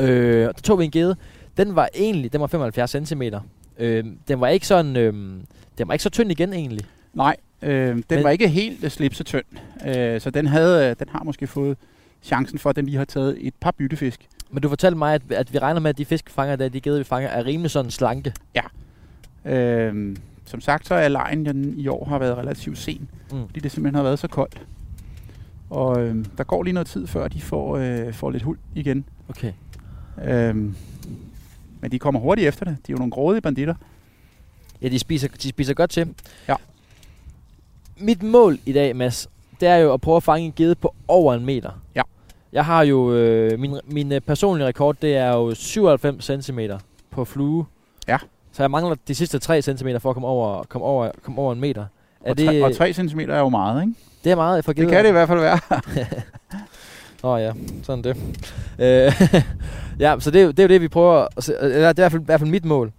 [0.00, 1.16] Øh, der tog vi en gede.
[1.56, 3.22] Den var egentlig, den var 75 cm.
[3.78, 5.12] Øh, den var ikke sådan, øh,
[5.78, 6.84] den var ikke så tynd igen egentlig.
[7.14, 9.44] Nej, øh, den Men- var ikke helt slipsetynd.
[9.86, 11.76] Øh, så den, havde, øh, den har måske fået
[12.22, 14.20] chancen for, at den lige har taget et par byttefisk.
[14.50, 16.68] Men du fortalte mig, at, at vi regner med, at de fisk, vi fanger der,
[16.68, 18.32] de geder, vi fanger, er rimelig sådan slanke.
[19.44, 23.46] Øh, som sagt, så er lejen den i år har været relativt sen, Mm.
[23.46, 24.62] fordi det simpelthen har været så koldt.
[25.70, 29.04] Og øh, der går lige noget tid, før de får, øh, får lidt huld igen.
[29.28, 29.52] Okay.
[30.24, 30.54] Øh,
[31.80, 32.76] men de kommer hurtigt efter det.
[32.86, 33.74] De er jo nogle grådige banditter.
[34.82, 36.08] Ja, de spiser, de spiser godt til.
[36.48, 36.54] Ja.
[37.96, 39.28] Mit mål i dag, Mads,
[39.60, 41.70] det er jo at prøve at fange en gede på over en meter.
[41.94, 42.02] Ja.
[42.52, 46.60] Jeg har jo, øh, min, min øh, personlige rekord, det er jo 97 cm
[47.10, 47.66] på flue.
[48.08, 48.16] Ja.
[48.52, 51.52] Så jeg mangler de sidste 3 cm for at komme over, komme over, komme over
[51.52, 51.86] en meter.
[52.24, 53.94] Er Og, det, tre, og 3 cm er jo meget, ikke?
[54.24, 54.90] det er meget for Det geder.
[54.90, 55.60] kan det i hvert fald være.
[57.22, 57.52] Nå ja,
[57.82, 58.16] sådan det.
[58.78, 59.12] Øh,
[60.04, 61.84] ja, så det, er jo- det er jo det, vi prøver at se, eller det
[61.86, 62.92] er i hvert fald, i hvert fald mit mål.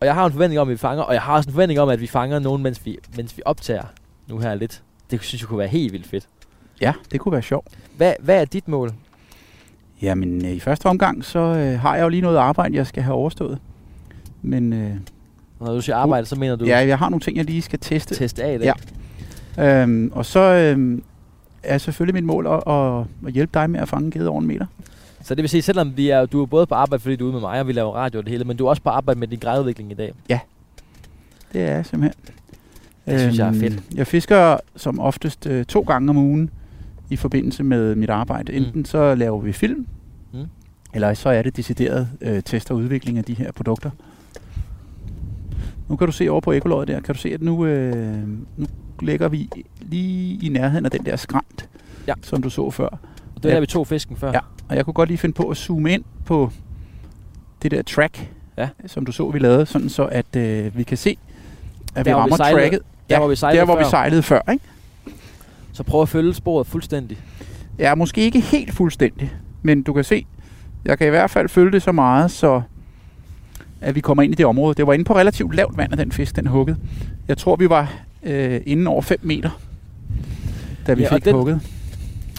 [0.00, 1.80] Og jeg har en forventning om, at vi fanger, og jeg har også en forventning
[1.80, 3.82] om, at vi fanger nogen, mens vi, mens vi optager
[4.28, 4.82] nu her lidt.
[5.10, 6.28] Det synes jeg kunne være helt vildt fedt.
[6.80, 7.66] ja, det kunne være sjovt.
[7.96, 8.92] Hvad, hvad er dit mål?
[10.02, 13.02] Jamen, øh, i første omgang, så øh, har jeg jo lige noget arbejde, jeg skal
[13.02, 13.58] have overstået.
[14.42, 14.94] Men øh,
[15.60, 17.78] Når du siger arbejde, så mener du ja, jeg har nogle ting, jeg lige skal
[17.78, 18.14] teste.
[18.14, 18.72] teste af i dag?
[19.56, 19.82] Ja.
[19.82, 20.98] Øhm, og så øh,
[21.68, 22.62] er selvfølgelig mit mål at,
[23.26, 24.66] at, hjælpe dig med at fange en gede over en meter.
[25.22, 27.26] Så det vil sige, selvom vi er, du er både på arbejde, fordi du er
[27.26, 28.88] ude med mig, og vi laver radio og det hele, men du er også på
[28.90, 30.12] arbejde med din grædudvikling i dag.
[31.52, 32.20] Det er jeg simpelthen.
[33.06, 33.82] Øhm, Det synes jeg er fedt.
[33.94, 36.50] Jeg fisker som oftest øh, to gange om ugen
[37.10, 38.52] i forbindelse med mit arbejde.
[38.52, 38.58] Mm.
[38.64, 39.86] Enten så laver vi film,
[40.32, 40.38] Mm.
[40.94, 43.90] eller så er det decideret øh, test og udvikling af de her produkter.
[45.88, 48.66] Nu kan du se over på ekoløjet der, kan du se, at nu, øh, nu
[49.02, 51.68] ligger vi lige i nærheden af den der skrant,
[52.06, 52.14] Ja.
[52.22, 52.86] som du så før.
[52.88, 52.98] Og
[53.36, 53.54] det var Ja.
[53.54, 54.32] der, vi tog fisken før.
[54.32, 54.38] Ja.
[54.68, 56.50] Og jeg kunne godt lige finde på at zoome ind på
[57.62, 58.68] det der track, Ja.
[58.86, 61.18] som du så, vi lavede, sådan så at øh, vi kan se,
[61.94, 62.80] at vi Der, vi rammer sejlede- tracket.
[63.10, 63.84] Der, hvor vi sejlede der, hvor før.
[63.84, 64.40] vi sejlede før.
[64.52, 64.64] Ikke?
[65.72, 67.18] Så prøv at følge sporet fuldstændig.
[67.78, 69.32] Ja, måske ikke helt fuldstændig,
[69.62, 70.26] men du kan se,
[70.84, 72.62] jeg kan i hvert fald følge det så meget, så
[73.80, 74.74] at vi kommer ind i det område.
[74.74, 76.78] Det var inde på relativt lavt vand, at den fisk den huggede.
[77.28, 79.50] Jeg tror, vi var øh, inden over 5 meter,
[80.86, 81.60] da vi Ja, ja, og fik den- hugget.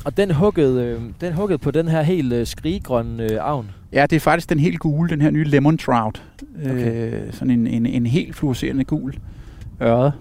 [0.06, 3.70] Og den huggede, øh, den huggede på den her helt øh, skrigegrønne øh, avn.
[3.94, 6.24] Ja, det er faktisk den helt gule, den her nye lemon trout.
[6.66, 7.14] Okay.
[7.14, 9.14] Øh, sådan en, en, en helt fluorescerende gul
[9.82, 10.12] ørred.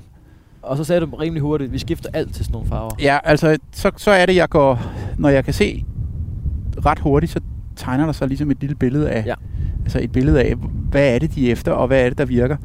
[0.63, 2.91] Og så sagde du rimelig hurtigt, vi skifter alt til sådan nogle farver.
[3.01, 4.83] Ja, altså, så, så er det, jeg går,
[5.19, 5.85] når jeg kan se
[6.87, 7.41] ret hurtigt, så
[7.77, 9.35] tegner der sig ligesom et lille billede af, ja.
[9.83, 10.55] altså et billede af,
[10.91, 12.57] hvad er det, de er efter, og hvad er det, der virker.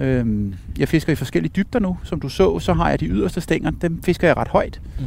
[0.00, 1.98] Øhm, jeg fisker i forskellige dybder nu.
[2.04, 4.80] Som du så, så har jeg de yderste stænger, dem fisker jeg ret højt.
[4.98, 5.04] Mm.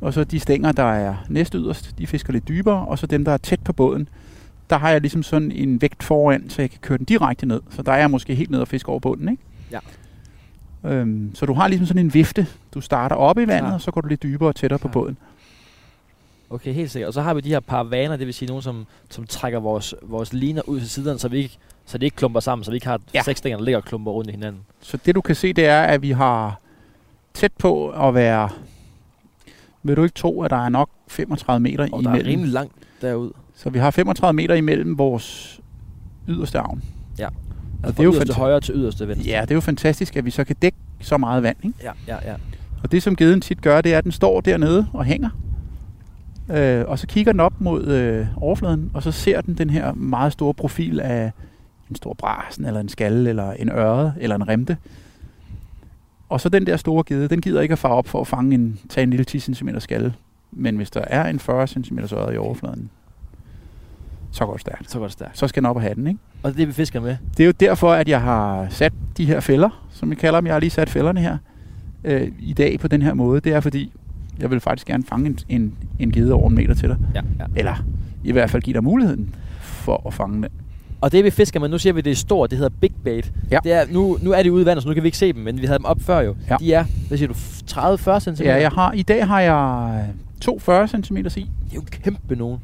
[0.00, 2.86] Og så de stænger, der er næst yderst, de fisker lidt dybere.
[2.86, 4.08] Og så dem, der er tæt på båden,
[4.70, 7.60] der har jeg ligesom sådan en vægt foran, så jeg kan køre den direkte ned.
[7.70, 9.42] Så der er jeg måske helt ned og fisker over bunden, ikke?
[9.72, 9.78] Ja.
[10.84, 12.46] Øhm, så du har ligesom sådan en vifte.
[12.74, 13.74] Du starter oppe i vandet, Klar.
[13.74, 14.92] og så går du lidt dybere og tættere på Klar.
[14.92, 15.16] båden.
[16.50, 17.08] Okay, helt sikkert.
[17.08, 19.60] Og så har vi de her par vaner, det vil sige nogen, som, som trækker
[19.60, 22.70] vores, vores liner ud til siderne, så vi ikke, så de ikke klumper sammen, så
[22.70, 23.22] vi ikke har Ja.
[23.22, 24.60] seks stænger, der ligger og klumper rundt i hinanden.
[24.80, 26.60] Så det du kan se, det er, at vi har
[27.34, 28.48] tæt på at være...
[29.82, 32.30] Vil du ikke tro, at der er nok 35 meter Og der er imellem?
[32.30, 32.72] rimelig langt
[33.02, 33.30] derud.
[33.54, 35.60] Så vi har 35 meter imellem vores
[36.28, 36.82] yderste avn.
[37.18, 37.26] Ja.
[37.26, 37.32] Og
[37.82, 39.26] Altså det er jo yderste fanta- højre til yderste venstre.
[39.30, 41.56] Ja, det er jo fantastisk, at vi så kan dække så meget vand.
[41.64, 41.78] Ikke?
[41.82, 42.34] Ja, ja, ja.
[42.82, 45.30] Og det, som geden tit gør, det er, at den står dernede og hænger.
[46.50, 49.92] Øh, og så kigger den op mod øh, overfladen, og så ser den den her
[49.94, 51.32] meget store profil af
[51.90, 54.76] en stor brasen, eller en skalle, eller en øre, eller en remte.
[56.28, 58.54] Og så den der store gede, den gider ikke at fare op for at fange
[58.54, 60.14] en, tage en lille 10 cm skalle.
[60.52, 62.90] Men hvis der er en 40 cm øre i overfladen,
[64.30, 64.90] så går det stærkt.
[64.90, 65.38] Så går det stærkt.
[65.38, 66.20] Så skal den op og have den, ikke?
[66.42, 67.16] Og det er det, vi fisker med.
[67.36, 70.46] Det er jo derfor, at jeg har sat de her fælder, som vi kalder dem.
[70.46, 71.38] Jeg har lige sat fælderne her
[72.04, 73.40] øh, i dag på den her måde.
[73.40, 73.92] Det er fordi,
[74.38, 76.98] jeg vil faktisk gerne fange en, en, en gede over en meter til dig.
[77.14, 77.44] Ja, ja.
[77.56, 77.84] Eller
[78.24, 80.44] i hvert fald give dig muligheden for at fange den.
[81.06, 83.32] Og det vi fisker med, nu siger vi, det er stort, det hedder big bait.
[83.50, 83.58] Ja.
[83.64, 85.32] Det er, nu, nu er de ude i vandet, så nu kan vi ikke se
[85.32, 86.36] dem, men vi havde dem op før jo.
[86.50, 86.56] Ja.
[86.60, 88.42] De er, hvad siger du, 30-40 cm?
[88.42, 90.04] Ja, jeg har, i dag har jeg
[90.40, 92.58] to 40 cm i, Det er jo kæmpe nogen.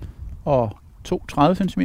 [0.45, 1.81] og to 30 cm.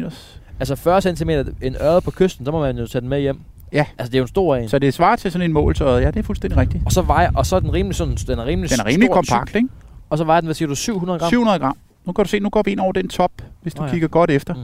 [0.60, 1.30] Altså 40 cm
[1.62, 3.39] en øre på kysten, så må man jo tage den med hjem.
[3.74, 3.86] Ja.
[3.98, 4.70] Altså det er jo en stor en.
[4.70, 6.02] Så det svarer til sådan en måltøjet.
[6.02, 6.84] Ja, det er fuldstændig rigtigt.
[6.86, 9.08] Og så vejer, og så er den rimelig sådan, den er rimelig, Den er rimelig
[9.08, 9.70] stor, kompakt, ikke?
[10.10, 11.30] Og så vejer den, hvad siger du, 700 gram?
[11.30, 11.78] 700 gram.
[12.06, 13.91] Nu kan du se, nu går vi ind over den top, hvis du Nå ja.
[13.91, 14.54] kigger godt efter.
[14.54, 14.60] Mm.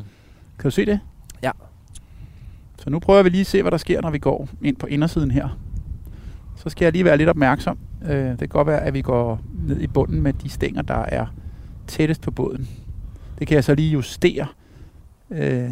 [0.59, 0.99] Kan du se det?
[1.43, 1.51] Ja.
[2.83, 4.87] Så nu prøver vi lige at se, hvad der sker, når vi går ind på
[4.87, 5.59] indersiden her.
[6.55, 7.77] Så skal jeg lige være lidt opmærksom.
[8.05, 11.05] Øh, det kan godt være, at vi går ned i bunden med de stænger, der
[11.05, 11.25] er
[11.87, 12.67] tættest på båden.
[13.39, 14.47] Det kan jeg så lige justere.
[15.31, 15.71] Øh,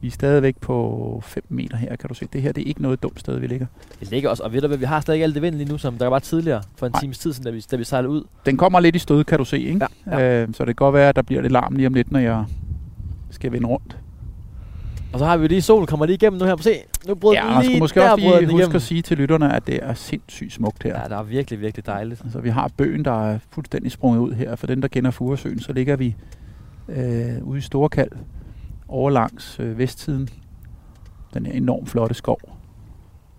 [0.00, 2.26] vi er stadigvæk på 5 meter her, kan du se.
[2.32, 3.66] Det her det er ikke noget dumt sted, vi ligger.
[4.00, 5.78] Det ligger også, og ved du hvad, vi har stadig alt det vind lige nu,
[5.78, 7.00] som der var tidligere, for en Nej.
[7.00, 8.24] times tid siden, da vi, da vi sejlede ud.
[8.46, 9.58] Den kommer lidt i stød, kan du se.
[9.58, 9.86] Ikke?
[10.06, 10.42] Ja, ja.
[10.42, 12.20] Øh, så det kan godt være, at der bliver lidt larm lige om lidt, når
[12.20, 12.44] jeg
[13.30, 13.96] skal vende rundt.
[15.16, 16.56] Og så har vi jo lige solen kommer lige igennem nu her.
[16.60, 16.70] Se,
[17.08, 18.76] nu brød Ja, den og jeg lige, skulle måske der også lige huske igennem.
[18.76, 21.00] at sige til lytterne, at det er sindssygt smukt her.
[21.02, 22.20] Ja, der er virkelig, virkelig dejligt.
[22.24, 24.56] Altså, vi har bøgen, der er fuldstændig sprunget ud her.
[24.56, 26.16] For den, der kender Furesøen, så ligger vi
[26.88, 28.10] øh, ude i Storkald,
[28.88, 30.28] over langs øh, vestsiden.
[31.34, 32.38] Den her enormt flotte skov.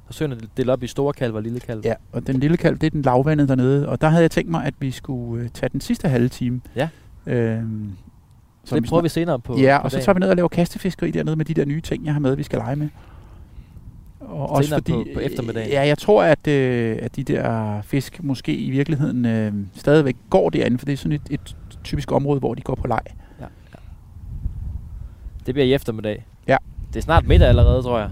[0.08, 1.82] Og søen er delt op i store kalv og lille kalv.
[1.84, 3.90] Ja, og den lille kalv, det er den lavvandet dernede.
[3.90, 6.62] Og der havde jeg tænkt mig, at vi skulle øh, tage den sidste halve time.
[6.76, 6.90] Ja.
[7.26, 7.92] Øhm,
[8.70, 10.06] Så det prøver vi senere på Ja, på og så dagen.
[10.06, 12.36] tager vi ned og laver kastefiskeri dernede med de der nye ting, jeg har med,
[12.36, 12.90] vi skal lege med.
[14.20, 15.70] Og Senere på- på eftermiddagen.
[15.72, 20.50] Ja, jeg tror, at, øh, at de der fisk måske i virkeligheden øh, stadigvæk går
[20.50, 23.00] derinde, for det er sådan et, et typisk område, hvor de går på leg.
[23.40, 23.78] Ja, ja.
[25.46, 26.26] Det bliver i eftermiddag.
[26.48, 26.58] Ja.
[26.94, 28.10] Det er snart middag allerede, tror jeg.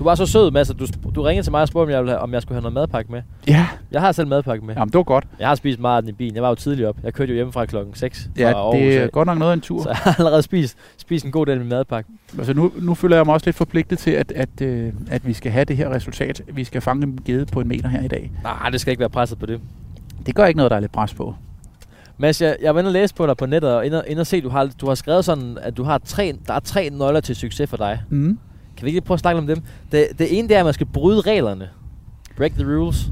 [0.00, 1.98] Du var så sød, Mads, at du, du ringede til mig og spurgte, om jeg,
[2.00, 3.22] ville have, om jeg skulle have noget madpakke med.
[3.48, 4.74] Ja, Jeg har selv madpakke med.
[4.74, 5.24] jamen, det var godt.
[5.38, 6.34] Jeg har spist meget i bilen.
[6.34, 6.96] Jeg var jo tidlig op.
[7.02, 8.74] Jeg kørte jo hjemme fra klokken 6 fra Ja, Aarhus.
[8.74, 9.82] det er godt nok noget af en tur.
[9.82, 12.10] Så jeg har allerede spist, spist en god del af min madpakke.
[12.38, 15.32] Altså nu, nu føler jeg mig også lidt forpligtet til, at, at, øh, at vi
[15.32, 16.42] skal have det her resultat.
[16.52, 18.32] Vi skal fange en gede på en meter her i dag.
[18.42, 19.60] Nej, det skal ikke være presset på det.
[20.26, 21.34] Det gør ikke noget, der er lidt pres på.
[22.18, 24.26] Mads, jeg, jeg var inde og læse på dig på nettet, og inde inde og
[24.26, 27.20] se, du har, du har skrevet sådan, at du har tre, der er tre nøgler
[27.20, 28.00] til succes for dig.
[28.08, 28.38] Mm.
[28.80, 29.58] Kan vi ikke lige prøve at snakke om dem?
[29.92, 31.68] Det, det ene det er, at man skal bryde reglerne.
[32.36, 33.10] Break the rules.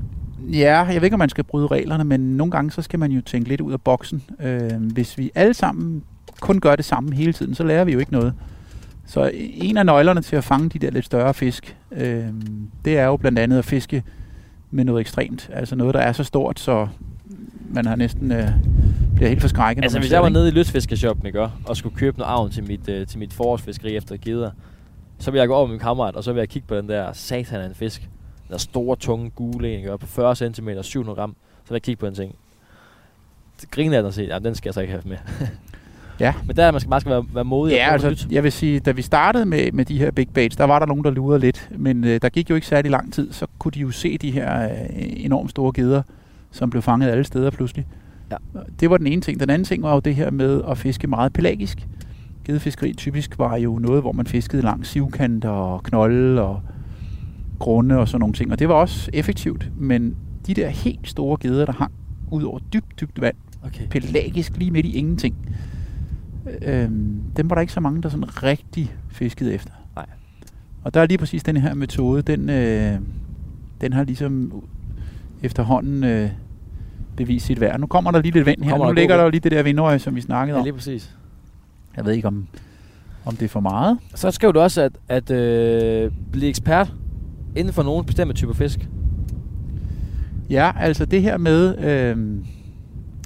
[0.53, 3.13] Ja, jeg ved ikke, om man skal bryde reglerne, men nogle gange så skal man
[3.13, 4.23] jo tænke lidt ud af boksen.
[4.41, 6.03] Øh, hvis vi alle sammen
[6.41, 8.35] kun gør det samme hele tiden, så lærer vi jo ikke noget.
[9.07, 12.25] Så en af nøglerne til at fange de der lidt større fisk, øh,
[12.85, 14.03] det er jo blandt andet at fiske
[14.71, 15.51] med noget ekstremt.
[15.53, 16.89] Altså noget, der er så stort, så
[17.71, 18.49] man har næsten øh,
[19.17, 19.83] bliver helt forskrækket.
[19.83, 22.65] Altså, hvis jeg var nede i lystfiskershoppen, ikke, og- og skulle købe noget avn til
[22.65, 24.51] mit, øh, til mit forårsfiskeri efter geder,
[25.19, 26.89] så vil jeg gå over med min kammerat, og så vil jeg kigge på den
[26.89, 28.01] der satan af en fisk.
[28.01, 31.37] Den der store, tunge, gule en, på 40 cm, 700 gram.
[31.65, 32.35] Så vil jeg kigge på den ting.
[33.71, 35.17] Grine af den og sige, ja, den skal jeg så ikke have med.
[36.21, 36.35] Ja.
[36.47, 37.75] Men der er man skal bare skal være, være modig.
[37.75, 38.27] Ja, altså, nyt.
[38.31, 40.87] jeg vil sige, da vi startede med, med de her big baits, der var der
[40.87, 43.73] nogen, der lurede lidt, men øh, der gik jo ikke særlig lang tid, så kunne
[43.73, 46.03] de jo se de her øh, enormt store geder,
[46.51, 47.87] som blev fanget alle steder pludselig.
[48.31, 48.37] Ja.
[48.81, 49.41] Det var den ene ting.
[49.41, 51.79] Den anden ting var jo det her med at fiske meget pelagisk.
[52.53, 56.61] Gedefiskeri typisk var jo noget, hvor man fiskede langs sivkanter og knolde og
[57.59, 61.37] grunde og sådan nogle ting, og det var også effektivt, men de der helt store
[61.41, 61.93] geder, der hang
[62.31, 63.35] ud over dybt, dybt vand,
[63.67, 63.87] Okay.
[63.91, 65.35] pelagisk lige midt i ingenting.
[66.63, 69.73] øhm, dem var der ikke så mange, der sådan rigtig fiskede efter.
[69.97, 70.07] Nej.
[70.85, 72.99] Og der er lige præcis den her metode, den, øh,
[73.81, 74.63] den har ligesom
[75.43, 76.31] efterhånden øh,
[77.17, 77.81] bevist sit værd.
[77.81, 78.71] Nu kommer der lige lidt vind her.
[78.71, 80.65] Kommer Nu ligger der jo lige det der vindøje, som vi snakkede Ja, om.
[80.65, 81.17] lige præcis.
[81.99, 82.47] Jeg ved ikke, om,
[83.25, 83.99] om det er for meget.
[84.15, 86.93] Så skriver du også, at, at øh, blive ekspert
[87.57, 88.89] inden for nogle bestemte typer fisk.
[90.51, 92.45] Ja, altså det her med øh,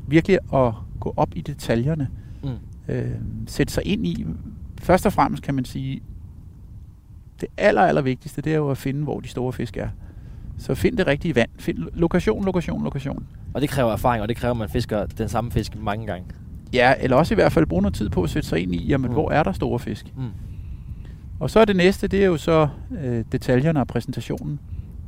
[0.07, 2.09] virkelig at gå op i detaljerne.
[2.43, 2.95] Mm.
[2.95, 3.11] øh,
[3.47, 4.27] sætte sig ind i.
[4.81, 6.01] Først og fremmest kan man sige,
[7.41, 9.89] det aller, aller vigtigste, det er jo at finde, hvor de store fisk er.
[10.59, 11.51] Så find det rigtige vand.
[11.59, 13.27] Find lokation, lokation, lokation.
[13.55, 16.27] Og det kræver erfaring, og det kræver, at man fisker den samme fisk mange gange.
[16.73, 18.87] Ja, eller også i hvert fald bruge noget tid på at sætte sig ind i,
[18.87, 19.13] jamen, Mm.
[19.13, 20.07] hvor er der store fisk.
[20.17, 20.23] Mm.
[21.41, 22.69] Og så er det næste, det er jo så
[23.05, 24.59] øh, detaljerne og præsentationen.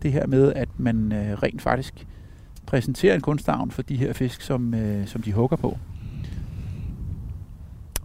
[0.03, 2.07] Det her med, at man øh, rent faktisk
[2.67, 5.79] præsenterer en kunstavn for de her fisk, som, øh, som de hugger på.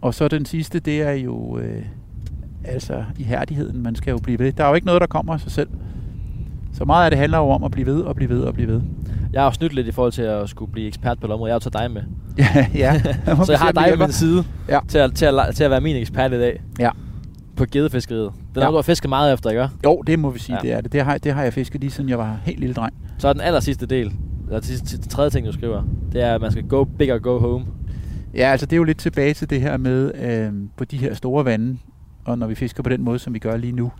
[0.00, 1.82] Og så den sidste, det er jo øh,
[2.64, 3.82] altså ihærdigheden.
[3.82, 4.52] Man skal jo blive ved.
[4.52, 5.68] Der er jo ikke noget, der kommer af sig selv.
[6.72, 8.68] Så meget af det handler jo om at blive ved og blive ved og blive
[8.68, 8.82] ved.
[9.32, 11.48] Jeg har jo snydt lidt i forhold til at skulle blive ekspert på det område.
[11.48, 12.02] Jeg har jo taget dig med.
[12.54, 13.00] ja, ja.
[13.44, 14.78] Så jeg har dig på min side Ja.
[14.88, 16.62] til, at, til, at, til at være min ekspert i dag.
[16.78, 16.90] Ja.
[17.56, 18.30] På gedefiskeriet.
[18.32, 18.60] Det er Ja.
[18.60, 19.68] noget, du har fisket meget efter, ikke?
[19.84, 20.68] Jo, det må vi sige, Ja.
[20.68, 20.72] ja.
[20.72, 20.92] det er det.
[20.92, 22.94] Det har, det har jeg fisket lige siden jeg var helt lille dreng.
[23.18, 24.12] Så er den aller sidste del,
[24.46, 27.12] eller til, til, til tredje ting, du skriver, det er, at man skal go big
[27.12, 27.64] og go home.
[28.34, 31.14] Ja, altså det er jo lidt tilbage til det her med øh, på de her
[31.14, 31.78] store vande,
[32.24, 33.92] og når vi fisker på den måde, som vi gør lige nu,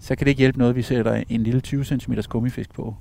[0.00, 2.94] så kan det ikke hjælpe noget, at vi sætter en lille 20 cm gummifisk på.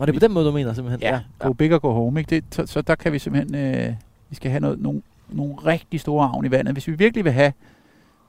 [0.00, 1.00] Og det er på den måde, du mener simpelthen?
[1.00, 2.20] Ja, go big og go home.
[2.20, 2.30] Ikke?
[2.36, 3.54] Det, så, så der kan vi simpelthen,
[3.88, 3.94] øh,
[4.30, 6.74] vi skal have noget, nogle, nogle rigtig store avn i vandet.
[6.74, 7.52] Hvis vi virkelig vil have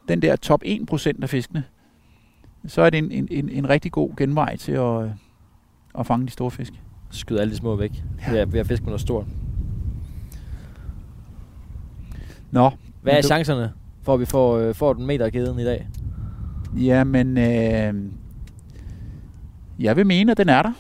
[0.08, 1.64] den der top 1% af fiskene,
[2.68, 5.10] så er det en, en, en, en rigtig god genvej til at, øh,
[6.00, 6.74] at fange de store fisk.
[7.12, 8.04] Skyde alle de små væk.
[8.22, 8.26] Ja.
[8.28, 8.32] Ja.
[8.32, 9.26] Ved, at, ved at fiske med noget stort.
[12.52, 13.72] Nå, Hvad er du- chancerne
[14.04, 15.88] for, at vi får, øh, får den meter af kæden i dag?
[16.78, 17.94] Jamen, øh,
[19.80, 20.72] jeg vil mene, at den er der.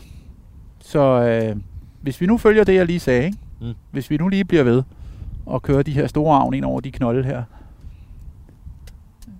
[0.91, 1.56] Så øh,
[2.01, 3.38] hvis vi nu følger det, jeg lige sagde, ikke?
[3.62, 3.73] Mm.
[3.91, 4.84] hvis vi nu lige bliver ved
[5.45, 7.43] og kører de her store avn ind over de knolde her,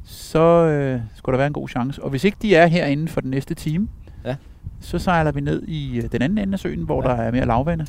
[0.04, 2.04] så øh, skulle der være en god chance.
[2.04, 3.88] Og hvis ikke de er herinde for den næste time,
[4.26, 4.36] Ja.
[4.80, 7.10] så sejler vi ned i øh, den anden ende af søen, hvor Ja.
[7.10, 7.86] der er mere lavvande.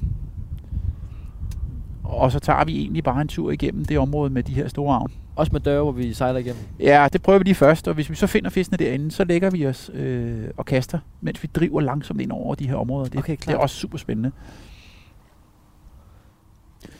[2.23, 4.95] Og så tager vi egentlig bare en tur igennem det område med de her store
[4.97, 5.13] avn.
[5.37, 6.63] Også med døre, hvor vi sejler igennem.
[6.81, 9.51] Ja, det prøver vi lige først, og hvis vi så finder fiskene derinde, så lægger
[9.51, 13.09] vi os øh, og kaster, mens vi driver langsomt ind over de her områder.
[13.09, 14.31] Det, Okay, det er også super spændende.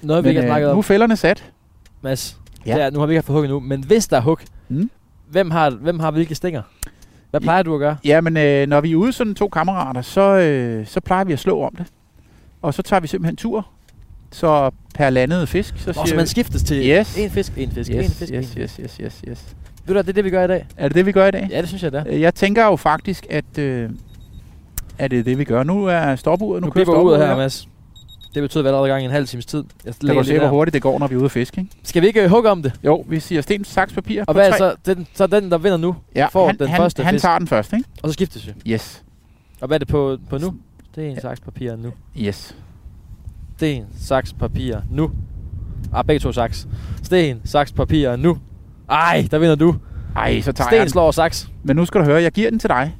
[0.03, 1.53] Noget, vi ikke har snakket nu er om, fælderne sat.
[2.01, 2.41] Mads.
[2.67, 2.71] Ja.
[2.71, 2.77] Ja.
[2.77, 4.91] Det er, nu har vi ikke fået hug endnu, men hvis der er hug, Mm.
[5.31, 6.63] hvem, har, hvem har hvilke stænger?
[7.31, 7.97] Hvad plejer du at gøre?
[8.05, 11.39] Jamen, øh, når vi er ude sådan to kammerater, så, øh, så plejer vi at
[11.39, 11.87] slå om det.
[12.63, 13.67] Og så tager vi simpelthen tur.
[14.33, 16.29] Så per landet fisk, så Nå, siger så man vi...
[16.29, 17.19] skiftes til Yes.
[17.19, 18.59] en fisk, en fisk, en Yes, fisk, yes, en fisk.
[18.59, 19.45] yes, yes, yes, yes.
[19.87, 20.67] Ved du det er det, vi gør i dag?
[20.77, 21.49] Er det det, vi gør i dag?
[21.51, 22.17] Ja, det synes jeg, det er.
[22.17, 23.91] Jeg tænker jo faktisk, at, øh,
[24.99, 25.63] at det er det, vi gør.
[25.63, 27.69] Nu er stopuret, nu, Nu kører stopuret her, Mads.
[28.35, 29.65] Det betyder, at vi allerede er gang i en halv times tid.
[29.85, 31.73] Jeg kan du se, hvor hurtigt det går, når vi er ude at fiske, ikke?
[31.83, 32.73] Skal vi ikke øh, hugge om det?
[32.85, 34.25] Jo, vi siger sten, saks, papir.
[34.27, 34.75] Og hvad er så?
[34.87, 37.23] Den, så den, der vinder nu, Ja, får han, den han, første han fisk.
[37.23, 37.85] tager den først, ikke?
[38.03, 38.53] og så skiftes vi.
[38.73, 39.03] Yes.
[39.61, 40.55] Og hvad er det på, på nu?
[40.97, 41.93] Det er en saks papir nu.
[42.19, 42.57] Yes.
[43.63, 45.11] Sten, saks, papir nu.
[45.93, 46.69] Ah, begge to saks.
[47.03, 48.39] Sten, saks, papir nu.
[48.91, 49.75] Ej, der vinder du.
[50.17, 50.89] Ej, så tager jeg Sten den.
[50.89, 51.51] slår saks.
[51.63, 52.97] Men nu skal du høre, jeg giver den til dig.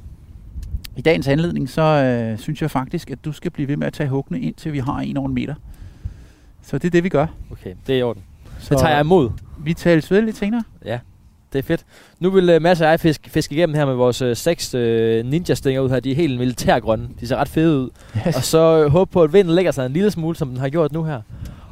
[0.95, 3.93] I dagens anledning, så øh, synes jeg faktisk, at du skal blive ved med at
[3.93, 5.55] tage huggene indtil vi har en over en meter.
[6.61, 7.27] Så det er det, vi gør.
[7.51, 8.23] Okay, det er i orden.
[8.59, 9.29] Så Det tager jeg imod.
[9.59, 10.63] Vi tales ved lidt senere.
[10.85, 10.99] Ja,
[11.53, 11.85] det er fedt.
[12.19, 14.81] Nu vil uh, Mads og jeg fiske, fiske igennem her med vores uh, seks uh,
[15.25, 15.99] ninja-stænger ud her.
[15.99, 17.09] De er helt militærgrønne.
[17.19, 17.89] De ser ret fede ud.
[18.27, 18.35] Yes.
[18.35, 20.69] Og så uh, håbe på, at vinden lægger sig en lille smule, som den har
[20.69, 21.21] gjort nu her.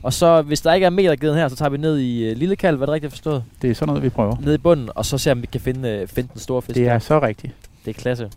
[0.04, 2.56] Og så, hvis der ikke er metergeden her, så tager vi ned i uh, Lille
[2.56, 3.44] Kalv, hvad er det rigtigt forstået?
[3.62, 4.36] Det er sådan noget, vi prøver.
[4.42, 6.76] Ned i bunden, og så ser om vi kan finde, uh, finde den store fisk.
[6.76, 7.00] Det er der.
[7.00, 7.54] så rigtigt.
[7.86, 8.30] det er klasse.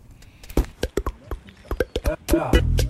[2.28, 2.83] Kan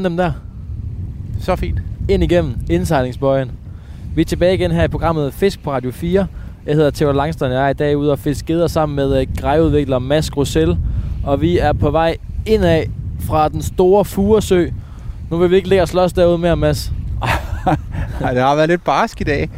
[0.00, 0.32] ramme dem der?
[1.40, 1.78] Så fint.
[2.08, 3.50] Ind igennem indsejlingsbøjen.
[4.14, 6.26] Vi er tilbage igen her i programmet Fisk på Radio 4.
[6.66, 9.20] Jeg hedder Theodor Langstrøm, og jeg er i dag ude og fiske geder sammen med
[9.20, 10.78] uh, grejudvikler Mads Grosel.
[11.24, 12.82] Og vi er på vej indad
[13.20, 14.66] fra den store Furesø.
[15.30, 16.92] Nu vil vi ikke ligge og slås derude mere, Mads.
[18.20, 19.50] Ej, det har været lidt barsk i dag.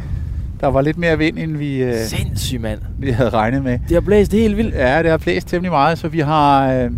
[0.61, 2.79] Der var lidt mere vind, end vi, øh, Sindssygt, mand.
[2.99, 3.79] vi havde regnet med.
[3.87, 4.75] Det har blæst helt vildt.
[4.75, 6.91] Ja, det har blæst temmelig meget, så vi har, øh,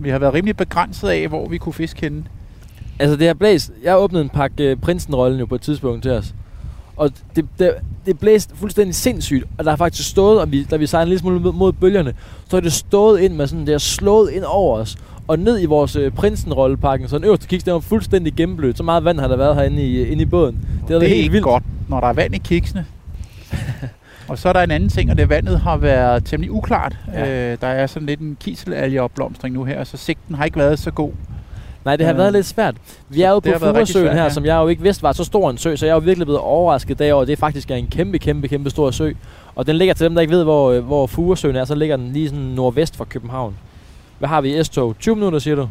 [0.00, 2.24] vi har været rimelig begrænset af, hvor vi kunne fiske henne.
[2.98, 3.72] Altså, det har blæst.
[3.84, 6.34] Jeg åbnede en pakke uh, Prinsen-rollen jo på et tidspunkt til os.
[6.96, 7.72] Og det, det,
[8.06, 9.44] det blæste fuldstændig sindssygt.
[9.58, 12.14] Og der har faktisk stået, og vi, da vi sejlede lidt smule mod, bølgerne,
[12.50, 14.96] så er det stået ind med sådan, det har slået ind over os.
[15.28, 18.76] Og ned i vores uh, Prinsen-rollepakken, så den øverste kiks, den var fuldstændig gennemblødt.
[18.76, 20.54] Så meget vand har der været herinde i, inde i båden.
[20.56, 21.44] Det, har Det, er helt vildt.
[21.44, 22.86] godt, når der er vand i kiksene.
[24.28, 26.96] og så er der en anden ting, og det er, vandet har været temmelig uklart.
[27.12, 27.52] Ja.
[27.52, 30.90] Øh, der er sådan lidt en kiselalgeopblomstring nu her, så sigten har ikke været så
[30.90, 31.12] god.
[31.84, 32.74] Nej, det har Øh, været lidt svært.
[33.08, 34.30] Vi er jo på Furesøen her, ja.
[34.30, 36.26] som jeg jo ikke vidste var så stor en sø, så jeg er jo virkelig
[36.26, 37.26] blevet overrasket derovre.
[37.26, 39.12] Det er faktisk en kæmpe, kæmpe, kæmpe stor sø.
[39.54, 41.96] Og den ligger til dem, der ikke ved, hvor, øh, hvor Furesøen er, så ligger
[41.96, 43.56] den lige sådan nordvest for København.
[44.18, 44.98] Hvad har vi i S-tog?
[44.98, 45.68] 20 minutter, siger du?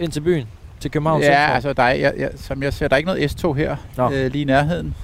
[0.00, 0.46] Ind til byen?
[0.80, 1.54] Til København ja, Centrum?
[1.54, 4.10] altså der er, jeg, jeg, som jeg ser, der er ikke noget S-tog her Nå.
[4.12, 4.94] øh, lige i nærheden.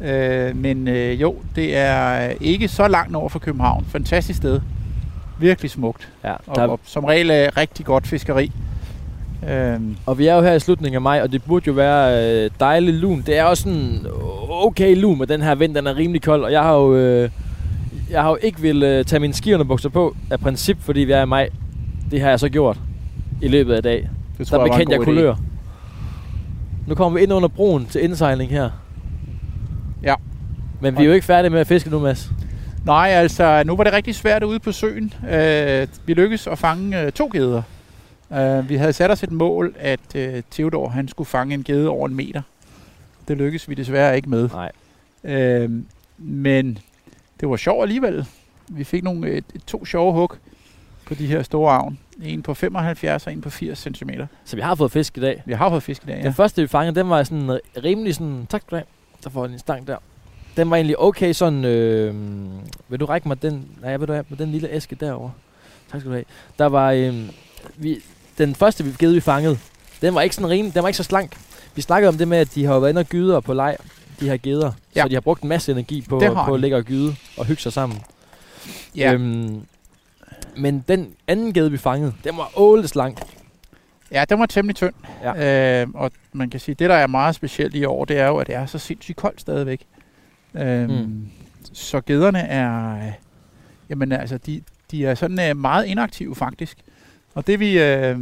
[0.00, 3.86] Øh, men øh, jo, det er ikke så langt nord for København.
[3.88, 4.60] Fantastisk sted.
[5.38, 6.08] Virkelig smukt.
[6.24, 8.52] ja, Og, der, og som regel øh, rigtig godt fiskeri.
[9.50, 12.24] Øh, og vi er jo her i slutningen af maj, og det burde jo være
[12.44, 13.22] øh, dejligt lun.
[13.26, 14.06] Det er også sådan
[14.50, 17.30] okay lun med den her vind, den er rimelig kold, og jeg har jo, øh,
[18.10, 21.22] jeg har jo ikke vil øh, tage mine skiunderbukser på af princip, fordi vi er
[21.22, 21.48] i maj.
[22.10, 22.78] Det har jeg så gjort
[23.42, 24.08] i løbet af dag.
[24.38, 25.10] det Så var en bekendte jeg god idé.
[25.10, 25.34] kulør.
[26.86, 28.70] Nu kommer vi ind under broen til indsejling her.
[30.02, 30.14] Ja.
[30.80, 32.30] Men vi er jo ikke færdige med at fiske nu, Mads.
[32.84, 35.12] Nej, altså nu var det rigtig svært ude på søen.
[35.32, 37.62] Øh, vi lykkedes at fange øh, to geder.
[38.32, 41.88] Øh, vi havde sat os et mål, at øh, Theodor han skulle fange en gede
[41.88, 42.42] over en meter.
[43.28, 44.48] Det lykkedes vi desværre ikke med.
[44.48, 44.72] Nej.
[45.24, 45.70] Øh,
[46.18, 46.78] men
[47.40, 48.26] det var sjovt alligevel.
[48.68, 50.32] Vi fik nogle, øh, to sjove hug
[51.06, 51.98] på de her store avn.
[52.22, 54.10] En på 75 og en på 80 cm.
[54.44, 55.42] Så vi har fået fisk i dag.
[55.46, 56.22] Vi har fået fisk i dag, Ja.
[56.22, 58.46] Den første, vi fangede, den var sådan rimelig sådan...
[58.50, 58.86] Tak skal du have.
[59.24, 59.96] Der får en stang der.
[60.56, 61.64] Den var egentlig okay sådan...
[61.64, 62.14] Øh,
[62.88, 63.68] vil du række mig den...
[63.82, 65.32] Nej, vil du have med den lille æske derovre?
[65.92, 66.24] Tak skal du have.
[66.58, 66.92] Der var...
[66.92, 67.14] Øh,
[67.76, 67.98] vi,
[68.38, 69.58] den første, vi gede, vi fangede,
[70.02, 70.74] den var ikke sådan rimelig...
[70.74, 71.36] Den var ikke så slank.
[71.74, 73.76] Vi snakkede om det med, at de har været inde og gyder på leg,
[74.20, 74.72] de her geder.
[74.96, 75.02] Ja.
[75.02, 77.62] Så de har brugt en masse energi på, på at ligge og gyde og hygge
[77.62, 78.00] sig sammen.
[78.96, 79.12] ja.
[79.12, 79.60] Øhm,
[80.56, 83.20] men den anden gede, vi fangede, den var ålet slank.
[84.12, 84.94] Ja, den var temmelig tynd.
[85.22, 85.80] Ja.
[85.82, 88.36] Øh, og man kan sige, det der er meget specielt i år, det er jo,
[88.36, 89.80] at det er så sindssygt koldt stadigvæk.
[90.54, 91.28] Øh, Mm.
[91.72, 92.96] Så gederne er,
[93.90, 96.78] jamen altså, de, de er sådan øh, meget inaktive faktisk.
[97.36, 98.18] Og det vi øh,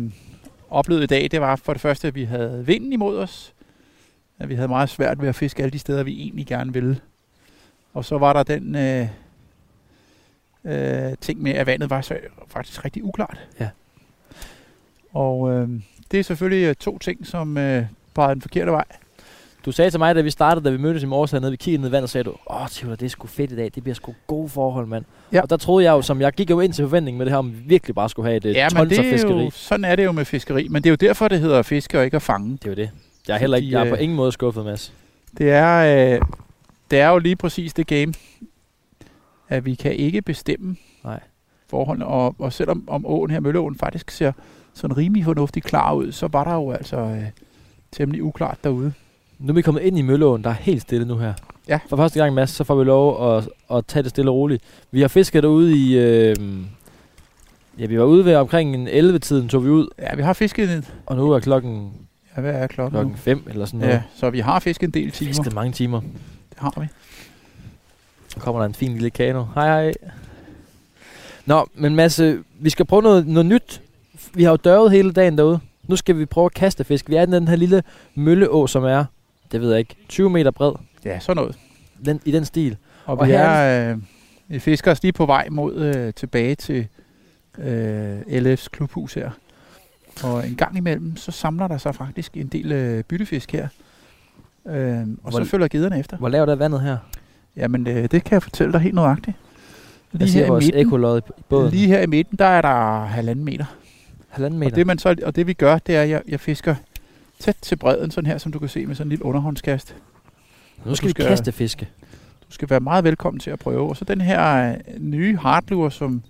[0.71, 3.55] oplevede i dag, det var for det første, at vi havde vinden imod os.
[4.39, 7.01] At vi havde meget svært ved at fiske alle de steder, vi egentlig gerne ville.
[7.93, 9.09] Og så var der den øh,
[10.65, 13.49] øh, ting med, at vandet var så, faktisk rigtig uklart.
[13.61, 13.69] Ja.
[15.13, 15.69] Og øh,
[16.11, 18.85] det er selvfølgelig øh, to ting, som øh, pegede den forkerte vej.
[19.65, 21.81] Du sagde til mig, da vi startede, da vi mødtes i morges hernede, vi kiggede
[21.81, 23.83] ned i vandet, og sagde du, åh, Theodor, det er sgu fedt i dag, det
[23.83, 25.05] bliver sgu gode forhold, mand.
[25.33, 25.43] Ja.
[25.43, 27.39] Og der troede jeg jo, som jeg gik jo ind til forventning med det her,
[27.39, 29.45] om vi virkelig bare skulle have et ja, men tons det af er fiskeri.
[29.45, 30.69] jo, sådan er det jo med fiskeri.
[30.69, 32.53] Men det er jo derfor, det hedder fiske og ikke at fange.
[32.53, 32.91] Det er jo det.
[33.29, 34.93] Jeg er heller ikke, jeg er på øh, ingen måde skuffet, Mads.
[35.39, 36.21] Det er, øh,
[36.91, 38.15] det er jo lige præcis det game,
[39.49, 41.21] at vi kan ikke bestemme Nej.
[41.71, 42.07] forholdene.
[42.07, 44.33] Og, og selvom om åen her, Mølleåen, faktisk ser
[44.75, 47.25] sådan rimelig fornuftigt klar ud, så var der jo altså øh,
[47.93, 48.93] temmelig uklart derude.
[49.39, 51.35] Nu er vi kommet ind i Mølleåen, der er helt stille nu her.
[51.69, 51.79] Ja.
[51.89, 54.63] For første gang, Mads, så får vi lov at, at tage det stille og roligt.
[54.91, 55.99] Vi har fisket derude i...
[55.99, 56.37] Øh,
[57.79, 60.73] ja, vi var ude ved omkring en 11-tiden, tog vi ud, Ja, vi har fisket,
[60.77, 61.93] en- og nu er klokken,
[62.37, 63.17] ja, hvad er klokken, klokken nu?
[63.19, 63.93] 5 eller sådan noget.
[63.93, 65.29] Ja, så vi har fisket en del timer.
[65.29, 66.01] Fisket mange timer.
[66.01, 66.87] Det har vi.
[68.29, 69.45] Så kommer der en fin lille kano.
[69.55, 69.93] Hej hej.
[71.47, 73.81] Nå, men Mads, øh, vi skal prøve noget, noget nyt.
[74.35, 75.61] Vi har jo dørvet hele dagen derude.
[75.89, 77.09] Nu skal vi prøve at kaste fisk.
[77.09, 77.83] Vi er i den her lille
[78.15, 79.05] mølleå, som er,
[79.55, 80.73] det ved jeg ikke, 20 meter bred.
[81.05, 81.57] Ja, sådan noget.
[82.05, 82.77] Den, I den stil.
[83.05, 83.99] Og, Og vi her er, øh,
[84.49, 86.87] vi fisker os lige på vej mod øh, tilbage til
[87.59, 89.31] øh, LF's klubhus her.
[90.23, 93.69] Og en gang imellem, så samler der sig faktisk en del øh, byttefisk her.
[94.67, 94.75] Øh,
[95.23, 96.17] og Hvor- så følger gederne efter.
[96.17, 96.97] Hvor lavt er vandet her?
[97.57, 99.37] Jamen, øh, det kan jeg fortælle dig helt nøjagtigt.
[100.13, 101.71] Lige her, i midten, i båden?
[101.71, 103.65] lige her i midten, der er der halvanden meter.
[104.29, 104.75] Halvanden Og meter.
[104.75, 106.75] det, man så, og det vi gør, det er, at jeg, jeg fisker
[107.39, 109.97] tæt til bredden, sådan her, som du kan se med sådan en lille underhåndskast.
[110.85, 111.89] nu skal vi skal- kaste fiske.
[112.49, 113.89] Du skal være meget velkommen til at prøve.
[113.89, 116.23] Og så den her øh, nye hardlure, som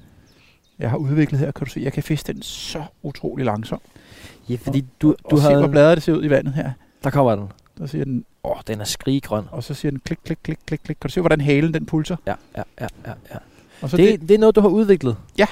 [0.79, 3.83] jeg har udviklet her, kan du se, jeg kan fiske den så utrolig langsomt.
[4.49, 6.71] Ja, fordi du, Du du og se, hvor bladet det ser ud i vandet her.
[7.05, 7.49] Der kommer den.
[7.79, 9.45] Der ser den Åh, oh, den er skriggrøn.
[9.51, 10.97] Og så siger den klik, klik, klik, klik, klik.
[11.01, 12.17] Kan du se, hvordan halen den pulser?
[12.27, 13.39] Ja, ja, ja, ja, ja.
[13.83, 15.17] Og så Det, det, det er noget, du har udviklet?
[15.39, 15.47] Ja.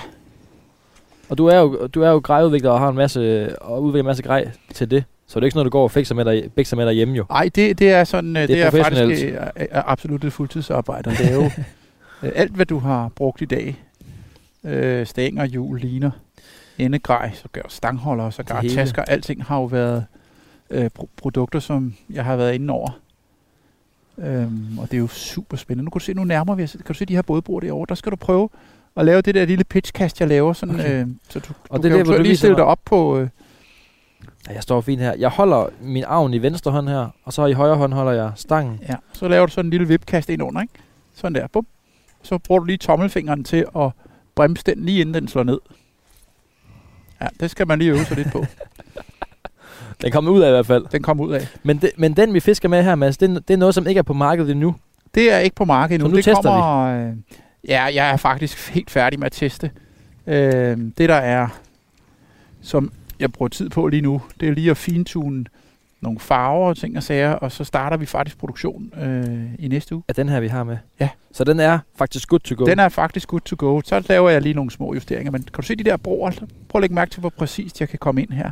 [1.28, 4.06] Og du er jo, du er jo grejudvikler og har en masse, og udvikler en
[4.06, 5.04] masse grej til det.
[5.32, 7.14] Så det er ikke sådan noget, du går og fikser med, dig, fikser med derhjemme
[7.16, 7.24] jo.
[7.30, 10.32] Ej, det, det er sådan, det, Det er er faktisk øh, er, er absolut et
[10.32, 11.44] fuldtidsarbejde at lave
[12.22, 13.76] øh, alt, hvad du har brugt i dag.
[14.64, 16.10] Øh, stænger, hjul, liner,
[16.78, 19.02] endegrej, så gør stangholder, så gør tasker.
[19.02, 20.04] Alting har jo været
[20.70, 22.98] øh, pro- produkter, som jeg har været inde over.
[24.18, 25.84] Øhm, og det er jo super spændende.
[25.84, 26.72] Nu kan du se, nu nærmer vi os.
[26.72, 27.86] Kan du se de her bådbord derovre?
[27.88, 28.48] Der skal du prøve
[28.96, 30.52] at lave det der lille pitchkast, jeg laver.
[30.52, 31.02] Sådan, Okay.
[31.02, 32.64] øh, så du, Og du det er kan der, hvor jo du lige stille dig
[32.64, 33.18] op på...
[33.18, 33.28] Øh,
[34.48, 35.14] Ja, jeg står fint her.
[35.18, 38.32] Jeg holder min arm i venstre hånd her, og så i højre hånd holder jeg
[38.36, 38.80] stangen.
[38.88, 40.74] Ja, så laver du sådan en lille vipkast ind under, ikke?
[41.14, 41.66] Sådan der, bum.
[42.22, 43.90] Så bruger du lige tommelfingeren til at
[44.34, 45.58] bremse den lige inden den slår ned.
[47.20, 48.44] Ja, det skal man lige øve sig lidt på.
[50.02, 50.84] Den kommer ud af i hvert fald.
[50.92, 51.48] Den kommer ud af.
[51.62, 53.86] Men, det, men den, vi fisker med her, Mads, det, er- det er noget, som
[53.86, 54.74] ikke er på markedet endnu.
[55.14, 56.06] Det er ikke på markedet endnu.
[56.08, 57.12] Så nu det tester kommer, Øh,
[57.68, 59.70] ja, jeg er faktisk helt færdig med at teste.
[60.26, 61.48] Øh, det der er,
[62.62, 65.44] som jeg bruger tid på lige nu, det er lige at fintune
[66.00, 69.94] nogle farver og ting og sager, og så starter vi faktisk produktion øh, i næste
[69.94, 70.04] uge.
[70.08, 70.76] Af den her, vi har med.
[71.00, 71.08] Ja.
[71.32, 72.64] Så den er faktisk good to go.
[72.66, 73.80] Den er faktisk good to go.
[73.84, 76.30] Så laver jeg lige nogle små justeringer, men kan du se de der broer?
[76.68, 78.50] Prøv at lægge mærke til, hvor præcist jeg kan komme ind her.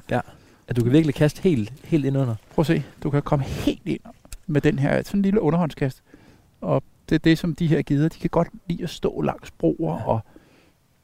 [0.68, 2.34] At du kan virkelig kaste helt, helt ind under.
[2.54, 4.00] Prøv at se, du kan komme helt ind
[4.46, 6.02] med den her, sådan en lille underhåndskast.
[6.60, 9.50] Og det er det, som de her gider, de kan godt lide at stå langs
[9.50, 10.00] broer Ja.
[10.00, 10.04] ja.
[10.04, 10.20] og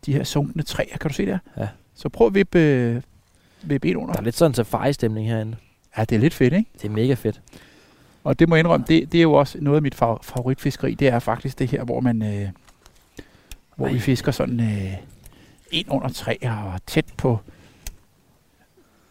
[0.06, 1.38] de her sunkne træer, kan du se der?
[1.56, 1.68] Ja.
[1.94, 3.02] Så prøv at vippe,
[3.70, 4.12] ind under.
[4.12, 5.56] Der er lidt sådan en safari-stemning herinde.
[5.98, 6.70] Ja, det er lidt fedt, ikke?
[6.74, 7.40] Det er mega fedt.
[8.24, 10.94] Og det må jeg indrømme, det, det er jo også noget af mit fa- favoritfiskeri,
[10.94, 12.48] det er faktisk det her, hvor man, øh,
[13.76, 13.92] hvor Ej.
[13.92, 14.92] vi fisker sådan øh,
[15.70, 17.38] ind under træer og tæt på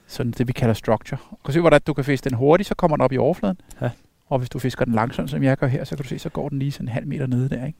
[0.07, 1.17] sådan det, vi kalder structure.
[1.31, 3.57] Du kan se, hvordan du kan fiske den hurtigt, så kommer den op i overfladen.
[3.81, 3.89] Ja.
[4.27, 6.29] Og hvis du fisker den langsomt, som jeg gør her, så kan du se, så
[6.29, 7.79] går den lige sådan en halv meter nede der, ikke?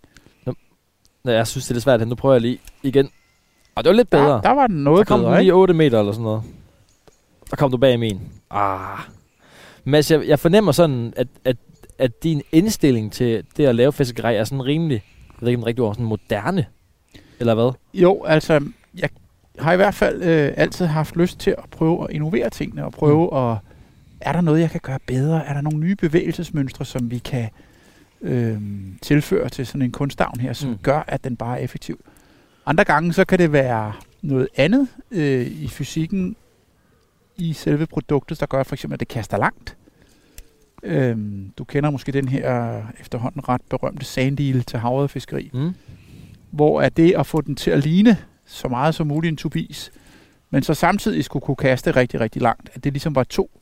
[1.23, 2.07] Nå, jeg synes, det er lidt svært.
[2.07, 3.09] Nu prøver jeg lige igen.
[3.75, 4.29] Og det var lidt bedre.
[4.29, 6.43] Der, der var den Der noget kom bedre, den lige 8 meter eller sådan noget.
[7.49, 8.21] Der kom du bag min.
[8.49, 8.99] Ah.
[9.83, 11.57] Mads, jeg, jeg fornemmer sådan, at, at,
[11.99, 15.61] at din indstilling til det at lave fiskeri er sådan rimelig, jeg ved ikke om
[15.61, 16.65] det rigtigt ord, sådan moderne.
[17.39, 17.71] Eller hvad?
[17.93, 18.61] Jo, altså,
[18.97, 19.09] jeg
[19.59, 22.91] har i hvert fald øh, altid haft lyst til at prøve at innovere tingene, og
[22.91, 23.37] prøve mm.
[23.37, 23.57] at,
[24.21, 25.45] er der noget, jeg kan gøre bedre?
[25.45, 27.49] Er der nogle nye bevægelsesmønstre, som vi kan
[28.21, 28.57] øh,
[29.01, 30.77] tilføre til sådan en kunstavn her, som mm.
[30.77, 31.99] gør, at den bare er effektiv?
[32.65, 36.35] Andre gange, så kan det være noget andet øh, i fysikken,
[37.37, 39.77] i selve produktet, der gør for eksempel, at det kaster langt.
[40.83, 45.73] Øhm, du kender måske den her efterhånden ret berømte sandil til havrefiskeri Mm?
[46.51, 49.91] hvor er det at få den til at ligne så meget som muligt en tubis,
[50.49, 52.69] men så samtidig skulle kunne kaste rigtig, rigtig langt.
[52.73, 53.61] At det ligesom var to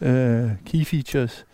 [0.00, 1.46] øh, key features.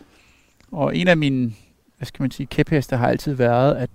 [0.72, 1.52] Og en af mine,
[1.96, 3.90] hvad skal man sige, kæpheste har altid været at,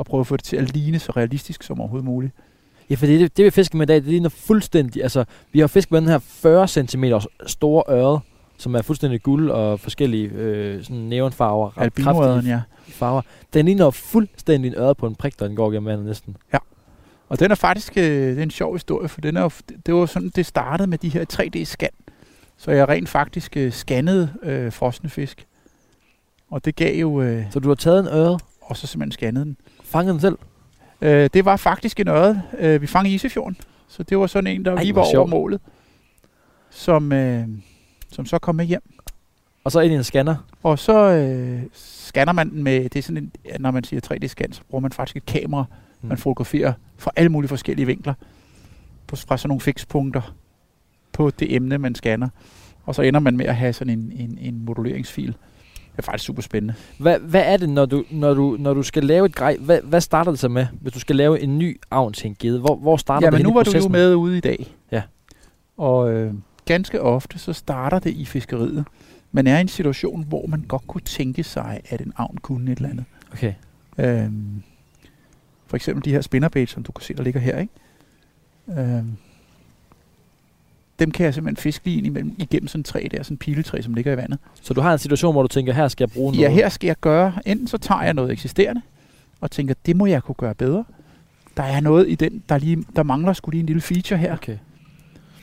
[0.00, 2.32] at prøve at få det til at ligne så realistisk som overhovedet muligt.
[2.90, 5.66] Ja, for det, det vi fisker med i dag, det ligner fuldstændig, altså, vi har
[5.66, 7.04] fisket med den her 40 cm
[7.46, 8.20] store øre,
[8.58, 11.70] som er fuldstændig guld og forskellige øh, sådan neonfarver.
[11.76, 12.60] Albinoøden, ja.
[12.88, 13.22] farver.
[13.54, 16.36] Den ligner fuldstændig en øre på en prik, der den går gennem vandet næsten.
[17.28, 19.50] Og den er faktisk øh, det er en sjov historie, for den er jo,
[19.86, 22.12] det var sådan, det startede med de her 3D-scan.
[22.56, 25.46] Så jeg rent faktisk øh, scannede øh, frosne fisk.
[26.50, 29.44] Og det gav jo, øh, Så du har taget en øre, og så simpelthen scannede
[29.44, 29.56] den.
[29.98, 30.38] Fanget den selv.
[31.00, 33.56] Øh, det var faktisk en ørred, øh, vi fangede i Isefjorden.
[33.88, 35.30] Så det var sådan en, der Ej, lige var over sjovt.
[35.30, 35.60] målet.
[36.70, 37.48] Som, øh,
[38.12, 38.82] som så kom med hjem.
[39.64, 40.36] Og så ind i en scanner.
[40.62, 44.52] Og så øh, scanner man den med, det er sådan en, når man siger 3D-scan,
[44.52, 45.64] så bruger man faktisk et kamera,
[46.02, 46.08] Mm.
[46.08, 48.14] man fotograferer fra alle mulige forskellige vinkler,
[49.06, 50.34] på, fra sådan nogle fikspunkter
[51.12, 52.28] på det emne, man scanner.
[52.84, 55.36] Og så ender man med at have sådan en, en, en moduleringsfil.
[55.96, 56.74] Det er faktisk super spændende.
[56.98, 59.56] Hvad, hvad er det, når du, når, du, når du skal lave et grej?
[59.60, 62.36] Hvad, hvad starter det så med, hvis du skal lave en ny avn til en
[62.38, 62.60] gede?
[62.60, 63.92] Hvor, hvor starter Ja, det men nu var du jo processen?
[63.92, 64.74] med ude i dag.
[64.92, 65.02] Ja.
[65.76, 66.32] Og øh,
[66.64, 68.84] ganske ofte, så starter det i fiskeriet.
[69.32, 72.72] Man er i en situation, hvor man godt kunne tænke sig, at en avn kunne
[72.72, 73.04] et eller andet.
[73.32, 73.52] Okay.
[73.98, 74.62] Øhm,
[75.66, 77.72] for eksempel de her spinnerbait, som du kan se, der ligger her, ikke?
[78.80, 79.16] Øhm,
[80.98, 83.80] dem kan jeg simpelthen fiske lige ind imellem, igennem sådan et træ der, sådan piletræ,
[83.80, 84.38] som ligger i vandet.
[84.62, 86.48] Så du har en situation, hvor du tænker, her skal jeg bruge noget?
[86.48, 88.82] Ja, her skal jeg gøre, enten så tager jeg noget eksisterende,
[89.40, 90.84] og tænker, det må jeg kunne gøre bedre.
[91.56, 94.32] Der er noget i den, der, lige, der mangler skulle lige en lille feature her.
[94.32, 94.56] Okay.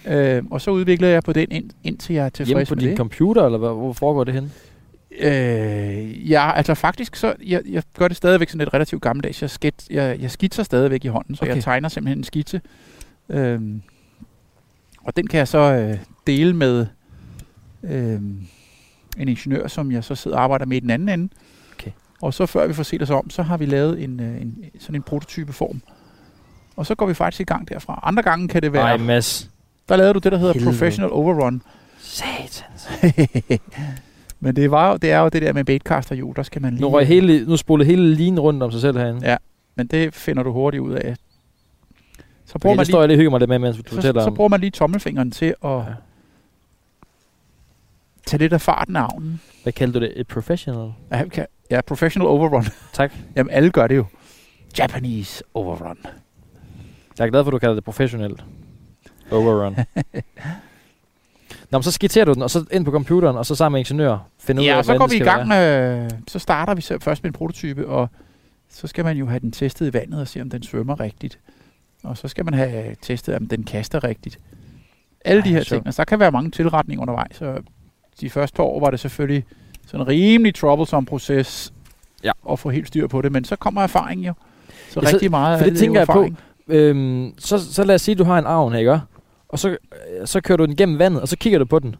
[0.06, 2.82] Øhm, og så udvikler jeg på den, ind, indtil jeg er Hjemme tilfreds på med
[2.82, 2.98] din det.
[2.98, 4.50] computer, eller hvad, hvor foregår det henne?
[5.20, 9.42] Øh, ja, altså faktisk, så jeg, jeg gør det stadigvæk sådan lidt relativt gammeldags.
[9.42, 11.56] Jeg, skit, jeg, jeg skitser stadigvæk i hånden, så okay.
[11.56, 12.62] Jeg tegner simpelthen en skitse.
[13.30, 13.82] Øhm,
[15.04, 15.98] og den kan jeg så øh,
[16.28, 16.86] dele med,
[17.84, 18.22] øh,
[19.18, 21.34] en ingeniør, som jeg så sidder og arbejder med i den anden ende.
[21.74, 21.92] Okay.
[22.22, 24.66] Og så før vi får set os om, så har vi lavet en, øh, en,
[24.80, 25.82] sådan en prototypeform.
[26.76, 28.00] Og så går vi faktisk i gang derfra.
[28.04, 28.84] Andre gange kan det være...
[28.84, 29.50] Ej, Mads.
[29.90, 30.72] Der lavede du det, der hedder Helvede.
[30.72, 31.62] Professional Overrun.
[32.00, 32.90] Satans.
[34.44, 36.82] Men det, var jo, det er jo det der med baitcasterhjul, der skal man lige...
[36.82, 39.30] Nu, hele, nu spolede hele linen rundt om sig selv herinde.
[39.30, 39.38] Ja.
[39.76, 41.16] Men det finder du hurtigt ud af.
[42.52, 43.78] Så Okay, bruger, det man, står lige, jeg lige og hygger mig lidt med, mens
[43.78, 44.36] du så, fortæller så om.
[44.36, 45.84] bruger man lige tommelfingeren til at Ja.
[48.26, 49.42] tage lidt af farten af avnen.
[49.64, 50.14] Hvad kaldte du det?
[50.20, 50.94] Et professional?
[51.72, 52.66] Ja, professional overrun.
[52.94, 53.12] Tak.
[53.36, 54.06] Jamen, alle gør det jo.
[54.78, 55.98] Japanese overrun.
[57.20, 58.44] Jeg er glad for, at du kalder det professionelt.
[59.32, 59.76] Overrun.
[61.72, 63.80] Nå, men så skitserer du den, og så ind på computeren, og så sammen med
[63.80, 65.98] ingeniør finde ud Ja, af, og så går vi i gang være.
[66.02, 66.10] med...
[66.28, 68.10] Så starter vi så først med en prototype, og
[68.70, 71.40] så skal man jo have den testet i vandet og se, om den svømmer rigtigt.
[72.04, 74.40] Og så skal man have testet, om den kaster rigtigt.
[75.26, 75.80] Alle Ej, de her sjovt.
[75.80, 75.88] ting.
[75.88, 77.36] Og så kan være mange tilretninger undervejs.
[77.36, 77.58] Så
[78.22, 79.44] de første år var det selvfølgelig
[79.88, 81.74] sådan en rimelig troublesome proces
[82.24, 82.32] Ja.
[82.52, 83.32] at få helt styr på det.
[83.32, 84.34] Men så kommer erfaringen jo.
[84.90, 86.12] Så Ja, så- rigtig meget for det er tænker jeg på.
[86.12, 86.38] erfaring.
[86.68, 89.00] Øhm, så, så lad os sige, at du har en avn, ikke?
[89.50, 89.78] Og så, øh,
[90.26, 91.96] så kører du den gennem vandet, og så kigger du på den.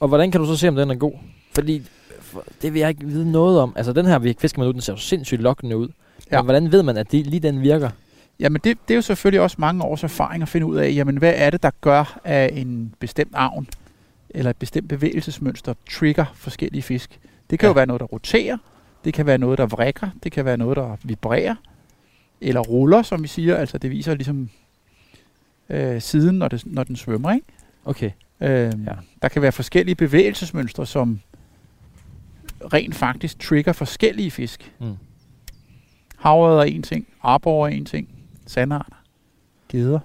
[0.00, 1.12] Og hvordan kan du så se, om den er god?
[1.54, 1.82] Fordi
[2.20, 3.72] for, det vil jeg ikke vide noget om.
[3.76, 5.88] Altså, den her fisker man ud, den ser jo sindssygt lokkende ud.
[6.32, 6.36] Ja.
[6.38, 7.90] Men hvordan ved man, at de, lige den virker?
[8.40, 11.16] Jamen det, det er jo selvfølgelig også mange års erfaring at finde ud af, jamen
[11.16, 13.66] hvad er det, der gør, at en bestemt avn
[14.30, 17.18] eller et bestemt bevægelsesmønster trigger forskellige fisk.
[17.50, 17.70] Det kan Ja.
[17.70, 18.56] jo være noget, der roterer,
[19.04, 21.54] det kan være noget, der vrikker, det kan være noget, der vibrerer,
[22.40, 24.50] eller ruller, som vi siger, altså det viser ligesom
[25.68, 27.32] øh, siden, når, det, når den svømmer.
[27.32, 27.46] Ikke?
[27.84, 28.10] Okay.
[28.40, 28.48] Øh,
[28.86, 28.92] Ja.
[29.22, 31.20] Der kan være forskellige bevægelsesmønstre, som
[32.72, 34.72] rent faktisk trigger forskellige fisk.
[34.80, 34.96] Mm.
[36.16, 38.08] Havret er en ting, arbor er en ting,
[38.48, 39.02] sandarter,
[39.68, 39.98] geder.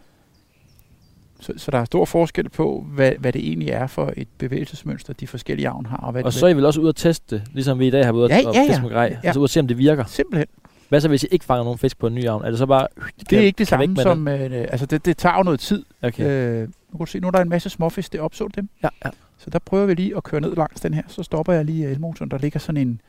[1.40, 5.14] Så, så der er stor forskel på, hvad, hvad det egentlig er for et bevægelsesmønster,
[5.14, 5.98] de forskellige avn har.
[5.98, 7.88] Og, hvad Og det, så er I vel også ude at teste det, ligesom vi
[7.88, 8.68] i dag har været ude Ja, at ja, ja.
[8.68, 9.18] fiske med grej.
[9.24, 9.28] Ja.
[9.28, 10.06] Altså ude at se, om det virker.
[10.06, 10.48] Simpelthen.
[10.90, 12.46] Hvad så, hvis I ikke fanger nogen fisk på en ny avn?
[12.46, 12.88] Er det så bare...
[13.30, 14.28] Det er ikke det samme som...
[14.28, 15.86] Øh, altså, det, det tager jo noget tid.
[16.02, 16.26] Okay.
[16.26, 18.70] Øh, nu kan du se, nu er der en masse småfisk, det opså dem.
[18.84, 19.10] Ja, ja.
[19.38, 21.04] Så der prøver vi lige at køre ned langs den her.
[21.08, 22.32] Så stopper jeg lige elmotoren.
[22.32, 23.02] Der ligger sådan en...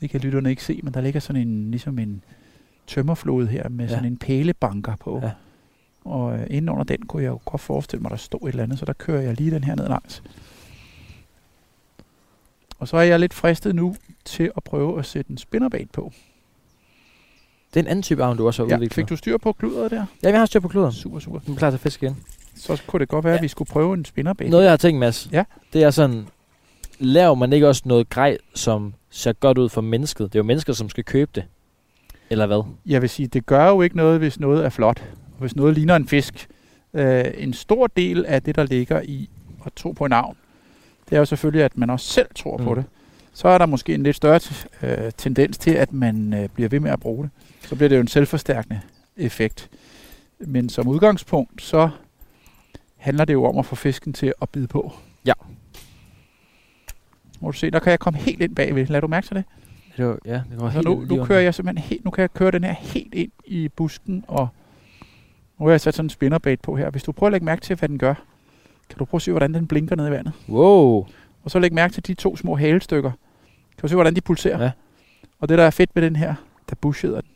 [0.00, 1.70] Det kan lytterne ikke se, men der ligger sådan en...
[1.70, 2.22] Ligesom en
[2.88, 3.90] tømmerflod her med Ja.
[3.90, 5.20] sådan en pælebanker på.
[5.22, 5.30] Ja.
[6.04, 8.62] Og øh, inden under den kunne jeg jo godt forestille mig, der stod et eller
[8.62, 8.78] andet.
[8.78, 10.22] Så der kører jeg lige den her ned langs.
[12.78, 16.12] Og så er jeg lidt fristet nu til at prøve at sætte en spinnerbait på.
[17.74, 18.94] Det er en anden type avn, du også har Ja, udviklet.
[18.94, 20.06] fik du styr på kludret der?
[20.22, 20.92] Ja, vi har styr på kluderen.
[20.92, 21.38] Super, super.
[21.38, 22.16] Den er klar til at fiske igen.
[22.56, 23.38] Så kunne det godt være, Ja.
[23.38, 24.50] at vi skulle prøve en spinnerbait.
[24.50, 25.44] Noget, jeg har tænkt, Mads, Ja.
[25.72, 26.26] det er sådan,
[26.98, 30.32] laver man ikke også noget grej, som ser godt ud for mennesket?
[30.32, 31.44] Det er jo mennesker, som skal købe det.
[32.30, 32.62] Eller hvad?
[32.86, 35.02] Jeg vil sige, det gør jo ikke noget, hvis noget er flot.
[35.32, 36.48] Og hvis noget ligner en fisk.
[36.94, 39.30] Øh, en stor del af det, der ligger i
[39.66, 40.36] at tro på en avn,
[41.10, 42.64] det er jo selvfølgelig, at man også selv tror mm.
[42.64, 42.84] på det.
[43.32, 44.40] Så er der måske en lidt større
[44.82, 47.30] øh, tendens til, at man øh, bliver ved med at bruge det.
[47.68, 48.80] Så bliver det jo en selvforstærkende
[49.16, 49.70] effekt.
[50.38, 51.90] Men som udgangspunkt, så
[52.96, 54.92] handler det jo om at få fisken til at bide på.
[55.24, 55.32] Ja.
[57.40, 58.86] Må du se, der kan jeg komme helt ind bagved.
[58.86, 59.44] Lad du mærke til det?
[59.98, 62.32] Det var, ja, det var helt nu, nu kører jeg simpelthen helt, nu kan jeg
[62.32, 64.48] køre den her helt ind i busken, og
[65.58, 66.90] nu har jeg sat sådan en spinnerbait på her.
[66.90, 68.14] Hvis du prøver at lægge mærke til, hvad den gør,
[68.88, 70.32] kan du prøve at se, hvordan den blinker ned i vandet.
[70.48, 71.06] Wow.
[71.44, 73.10] Og så læg mærke til de to små halestykker.
[73.78, 74.62] Kan du se, hvordan de pulserer?
[74.62, 74.70] Ja.
[75.40, 76.34] Og det, der er fedt med den her,
[76.70, 77.30] der bush hedder den,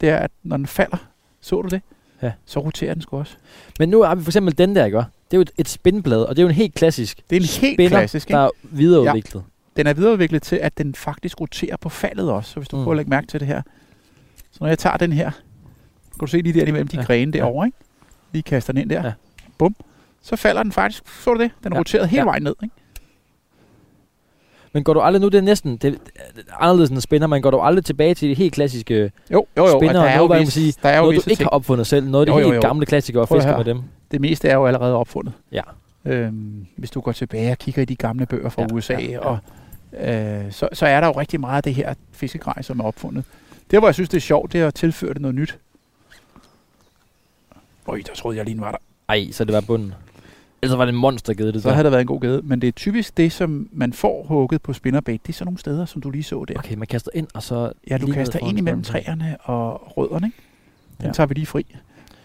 [0.00, 0.96] det er, at når den falder,
[1.40, 1.80] så du det?
[2.22, 2.32] Ja.
[2.44, 3.36] Så roterer den sgu også.
[3.78, 4.96] Men nu har vi for eksempel den der, ikke?
[4.96, 7.40] Det er jo et, et spinblad, og det er jo en helt klassisk Det er
[7.40, 8.36] en helt spinner, klassisk, ikke?
[8.38, 9.44] der er videreudviklet.
[9.76, 12.50] Den er videreudviklet til, at den faktisk roterer på faldet også.
[12.50, 12.82] Så hvis du Mm.
[12.82, 13.62] prøver at lægge mærke til det her.
[14.52, 17.02] Så når jeg tager den her, kan du se lige der imellem de Ja.
[17.02, 17.38] grene Ja.
[17.38, 17.78] derovre, ikke?
[18.32, 19.02] Lige kaster den ind der.
[19.06, 19.12] Ja.
[19.58, 19.76] Bum.
[20.22, 21.50] Så falder den faktisk, så du det?
[21.64, 21.78] Den Ja.
[21.78, 22.24] roterede hele Ja.
[22.24, 22.74] vejen ned, ikke?
[24.72, 27.42] Men går du aldrig nu, det er næsten det er anderledes end en spinner, men
[27.42, 28.94] går du aldrig tilbage til det helt klassiske,
[29.32, 29.78] Jo, jo, jo.
[29.78, 31.30] Spinner, og der er jo, noget, man vis, sige, der er jo noget du visse
[31.30, 31.44] ikke ting.
[31.46, 32.68] har opfundet selv, noget af de Jo, jo, helt jo.
[32.68, 33.82] gamle klassikere og fisker med dem.
[34.10, 35.32] Det meste er jo allerede opfundet.
[35.52, 35.62] Ja.
[36.04, 39.00] Øhm, hvis du går tilbage og kigger i de gamle bøger fra Ja, USA, ja,
[39.10, 39.18] ja.
[39.18, 39.38] Og,
[40.00, 43.24] øh, så, så er der jo rigtig meget af det her fiskegrej, som er opfundet.
[43.70, 45.58] Det, hvor jeg synes, det er sjovt, det er at tilføre det noget nyt.
[47.88, 48.78] Øj, der troede jeg lige var der.
[49.08, 49.94] Ej, så det var bunden.
[50.62, 51.74] Ellers var det en monster givet det Så der.
[51.74, 52.40] havde der været en god gade.
[52.44, 55.26] Men det er typisk det, som man får hugget på spinnerbait.
[55.26, 56.58] Det er sådan nogle steder, som du lige så der.
[56.58, 57.72] Okay, man kaster ind, og så...
[57.90, 60.38] Ja, du kaster ind imellem træerne og rødderne, ikke?
[60.98, 61.12] Den Ja.
[61.12, 61.66] tager vi lige fri.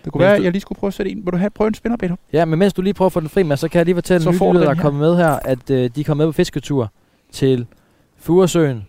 [0.05, 1.25] Det kunne Men være, at jeg lige skulle prøve at sætte en.
[1.25, 2.11] Vil du have prøve en spinnerbait?
[2.33, 3.95] Ja, men mens du lige prøver at få den fri med, så kan jeg lige
[3.95, 6.33] fortælle Så en lytter, der er kommet med her, at øh, de er kommet med
[6.33, 6.91] på fisketur
[7.31, 7.65] til
[8.17, 8.87] Furesøen.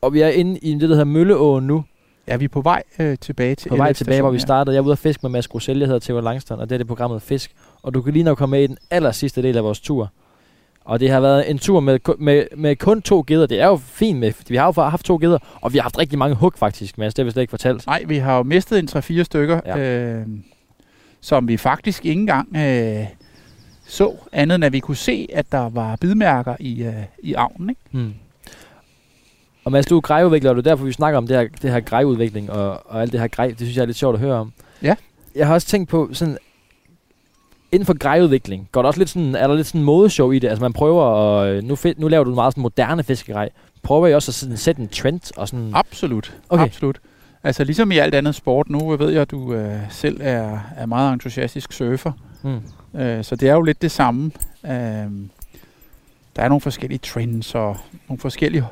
[0.00, 1.84] Og vi er inde i det, der hedder Mølleåen nu.
[2.28, 4.74] Ja, vi er på vej øh, tilbage til På vej tilbage, hvor vi startede.
[4.74, 6.78] Jeg er ude at fiske med Mads Grosel, jeg hedder Theo Langstrand, og det er
[6.78, 7.52] det programmet Fisk.
[7.82, 10.12] Og du kan lige nå komme med i den aller sidste del af vores tur.
[10.84, 13.46] Og det har været en tur med, med, med kun to geder.
[13.46, 15.98] Det er jo fint med, vi har jo haft to geder, og vi har haft
[15.98, 17.14] rigtig mange hug faktisk, Mads.
[17.14, 17.86] Det har vi slet ikke fortalt.
[17.86, 18.88] Nej, vi har jo mistet en
[19.20, 19.78] 3-4 stykker, ja.
[19.78, 20.26] øh,
[21.20, 23.06] som vi faktisk ikke engang øh,
[23.88, 27.68] så, andet end at vi kunne se, at der var bidmærker i, øh, i avnen.
[27.70, 27.80] Ikke?
[27.90, 28.14] Hmm.
[29.64, 31.70] Og Mads, du er grejudvikler, og det er derfor, vi snakker om det her, det
[31.70, 33.46] her grejudvikling og, og alt det her grej.
[33.48, 34.52] Det synes jeg er lidt sjovt at høre om.
[34.82, 34.94] Ja.
[35.34, 36.38] Jeg har også tænkt på, sådan,
[37.72, 40.48] inden for grejudvikling, går der også lidt sådan, er der lidt sådan modeshow i det?
[40.48, 41.04] Altså man prøver
[41.40, 43.48] at, øh, nu, fe- nu laver du meget sådan moderne fiskegrej.
[43.82, 45.70] Prøver I også at sådan, sætte en trend og sådan...
[45.74, 46.44] Absolut, Mm.
[46.48, 46.64] Okay.
[46.64, 46.98] absolut.
[47.44, 50.86] Altså ligesom i alt andet sport, nu ved jeg, at du øh, selv er, er
[50.86, 52.12] meget entusiastisk surfer,
[52.46, 53.00] Hmm.
[53.00, 54.30] øh, så det er jo lidt det samme.
[54.64, 54.70] Øh,
[56.36, 57.76] der er nogle forskellige trends og
[58.08, 58.64] nogle forskellige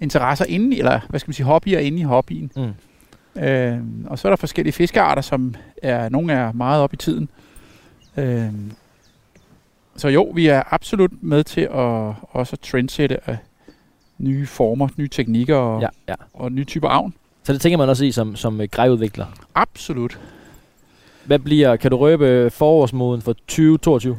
[0.00, 2.50] interesser inde eller hvad skal man sige, hobbyer inde i hobbyen.
[2.56, 3.42] Mm.
[3.42, 7.28] Øh, og så er der forskellige fiskearter, som er, nogle er meget op i tiden.
[8.16, 8.52] Øh,
[9.96, 13.36] så jo, vi er absolut med til at også trendsætte øh,
[14.18, 16.14] nye former, nye teknikker og, Ja, ja.
[16.34, 17.14] og nye typer avn.
[17.42, 19.26] Så det tænker man også i som, som øh, grejudvikler.
[19.54, 20.20] Absolut.
[21.30, 24.18] Hvad bliver, kan du røbe forårsmoden for 2022?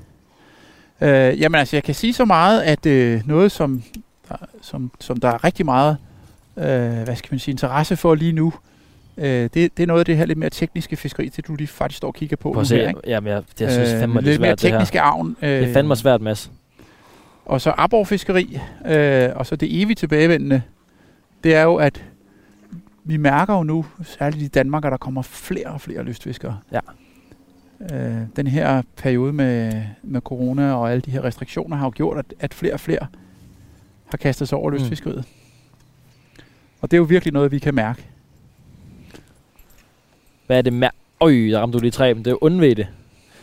[1.02, 1.10] Øh,
[1.42, 3.84] jamen altså, jeg kan sige så meget, at øh, noget, som
[4.30, 5.98] der, som, som der er rigtig meget
[6.58, 6.64] øh,
[7.04, 8.54] hvad skal man sige, interesse for lige nu,
[9.18, 11.68] øh, det, det er noget af det her lidt mere tekniske fiskeri, det du lige
[11.68, 12.52] faktisk står og kigger på.
[12.52, 12.76] Prøv at se.
[12.76, 13.00] her, ikke?
[13.08, 14.78] Jamen, jeg, jeg synes fandme, det er lidt mere svært, det her.
[14.78, 15.36] tekniske avn.
[15.42, 16.52] Øh, Det er fandme svært, Mads.
[17.46, 20.62] Og så aborfiskeri, øh, og så det evigt tilbagevendende,
[21.44, 22.04] det er jo, at
[23.04, 26.58] vi mærker jo nu, særligt i Danmark, at der kommer flere og flere lystfiskere.
[26.72, 26.80] Ja.
[27.94, 32.18] Øh, den her periode med, med corona og alle de her restriktioner har jo gjort,
[32.18, 33.08] at, at flere og flere
[34.06, 34.78] har kastet sig over Mm.
[34.78, 35.24] lystfiskeriet.
[36.82, 38.06] Og det er jo virkelig noget, vi kan mærke.
[40.48, 40.90] Hvad er det mær...
[41.20, 42.20] Øj, der ramte du lige træben.
[42.26, 42.88] Det er jo undvedt.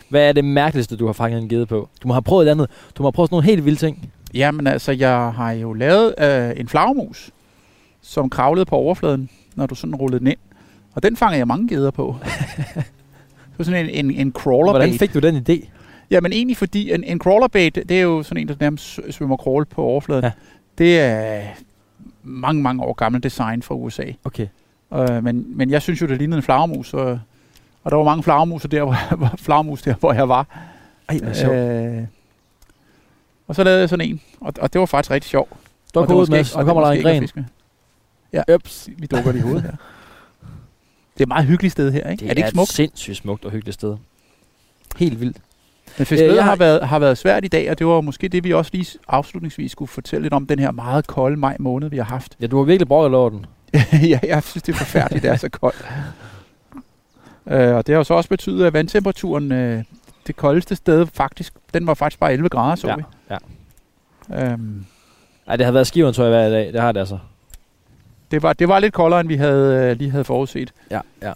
[0.09, 1.89] Hvad er det mærkeligste, du har fanget en gede på?
[2.03, 2.69] Du må have prøvet et andet.
[2.95, 4.11] Du må have prøvet sådan nogle helt vilde ting.
[4.33, 7.31] Jamen altså, jeg har jo lavet øh, en flagermus,
[8.01, 10.37] som kravlede på overfladen, når du sådan rullede den ind.
[10.93, 12.15] Og den fangede jeg mange geder på.
[13.59, 15.67] var sådan en, en, en crawler Hvordan fik du den idé?
[16.11, 19.37] Jamen egentlig fordi, en, en crawler bait, det er jo sådan en, der nærmest svømmer
[19.37, 20.23] crawl på overfladen.
[20.23, 20.31] Ja.
[20.77, 21.41] Det er
[22.23, 24.05] mange, mange år gammelt design fra USA.
[24.23, 24.47] Okay.
[24.93, 27.19] Øh, men, men jeg synes jo, det lignede en flagermus, og,
[27.83, 28.83] og der var mange flagermuser der,
[29.17, 30.69] hvor, flagermus der, hvor jeg var.
[31.09, 31.55] Ej, hvor sjovt.
[31.55, 32.03] Øh,
[33.47, 35.51] og så lavede jeg sådan en, og, og det var faktisk rigtig sjovt.
[35.87, 36.55] Stok hovedet, Mads.
[36.55, 37.29] Nu det kommer der en gren.
[37.35, 38.55] med.
[38.55, 38.89] Ups.
[38.97, 39.71] Vi dukker det i hovedet her.
[41.19, 42.21] Det er et meget hyggeligt sted her, ikke?
[42.21, 42.69] Det er det ikke et smukt?
[42.69, 43.97] sindssygt smukt og hyggeligt sted.
[44.97, 45.37] Helt vildt.
[45.97, 48.27] Men fiskeriet Øh, jeg har, været, har været svært i dag, og det var måske
[48.27, 51.89] det, vi også lige afslutningsvis skulle fortælle lidt om, den her meget kolde maj måned,
[51.89, 52.35] vi har haft.
[52.41, 53.45] Ja, du har virkelig brokket over den.
[54.11, 55.85] ja, jeg synes, det er forfærdeligt, det er så koldt.
[57.51, 59.83] Øh, og det har jo så også betydet, at vandtemperaturen øh,
[60.27, 63.03] det koldeste sted faktisk, den var faktisk bare 11 grader, så Ja, vi.
[64.29, 64.51] ja.
[64.51, 64.85] Øhm,
[65.47, 66.73] Ej, det har været skivantøj hver dag.
[66.73, 67.17] Det har det altså.
[68.31, 70.71] Det, var, det var lidt koldere, end vi havde, øh, lige havde forudset.
[70.91, 71.33] Ja, ja.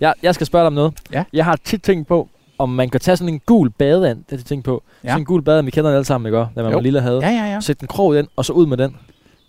[0.00, 0.92] Jeg, jeg skal spørge dig om noget.
[1.12, 1.24] Ja.
[1.32, 4.18] Jeg har tit tænkt på, om man kan tage sådan en gul badeand.
[4.18, 4.82] Det har jeg tænkt på.
[5.04, 5.08] Ja.
[5.08, 6.38] Sådan en gul badeand, vi kender den alle sammen, ikke?
[6.38, 6.76] Da man Jo.
[6.76, 7.20] var lille havde.
[7.26, 7.60] Ja, ja, ja.
[7.60, 8.96] Sæt en krog i den, og så ud med den.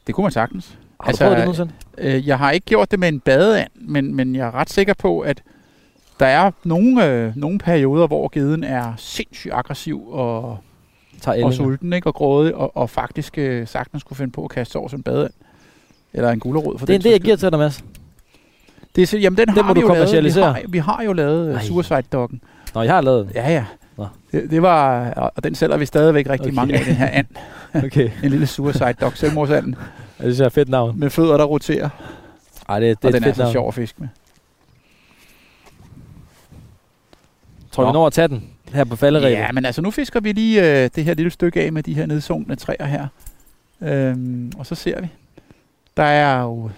[0.07, 0.77] Det kunne man sagtens.
[1.01, 1.71] Har Altså, du prøvet det nogensinde?
[2.17, 4.93] Øh, jeg har ikke gjort det med en badeand, men, men jeg er ret sikker
[4.93, 5.41] på, at
[6.19, 10.57] der er nogle, øh, nogle perioder, hvor geden er sindssygt aggressiv og,
[11.21, 12.07] Tager og sulten ikke?
[12.09, 15.31] og grådig, og, og faktisk øh, sagtens skulle finde på at kaste over som badeand.
[16.17, 17.83] Eller en gulerod for Det er den en det, jeg giver til dig, Mads.
[18.95, 20.23] Det er, så- jamen, den, Den har må vi du jo lavet.
[20.25, 21.55] Vi har, vi har jo lavet Ej.
[21.55, 22.41] uh, Suicide Doggen.
[22.75, 23.35] Nå, jeg har lavet den.
[23.35, 23.65] Ja, ja.
[23.97, 24.07] Nå.
[24.31, 26.55] Det, det var, og den sælger vi stadigvæk rigtig Okay.
[26.55, 27.25] mange af, den her and.
[27.85, 28.09] Okay.
[28.23, 29.79] En lille Suicide Dog, selvmordsanden, Det
[30.19, 30.99] synes jeg er et fedt navn.
[30.99, 31.89] med fødder, der roterer.
[32.69, 33.51] Ej, det, det og er den er fedt så navn.
[33.53, 34.07] sjov at fiske med.
[37.71, 37.99] Tror du, vi Nå.
[37.99, 38.43] når at tage den
[38.73, 39.31] her på falderæbet?
[39.37, 41.93] Ja, men altså nu fisker vi lige øh, det her lille stykke af med de
[41.93, 43.07] her nedsunkne træer her.
[43.81, 45.07] Øhm, og så ser vi.
[45.97, 46.69] Der er jo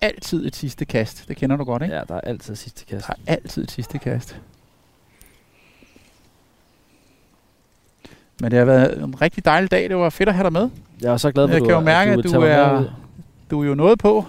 [0.00, 1.24] altid et sidste kast.
[1.28, 1.94] Det kender du godt, ikke?
[1.94, 3.06] ja, der er altid sidste kast.
[3.06, 4.36] Der er altid et sidste kast.
[8.40, 9.88] Men det har været en rigtig dejlig dag.
[9.88, 10.68] Det var fedt at have dig med.
[11.00, 12.84] Jeg er så glad for, Jeg du, kan jo mærke, du, at du mig er-.
[13.50, 14.24] Du er jo noget på.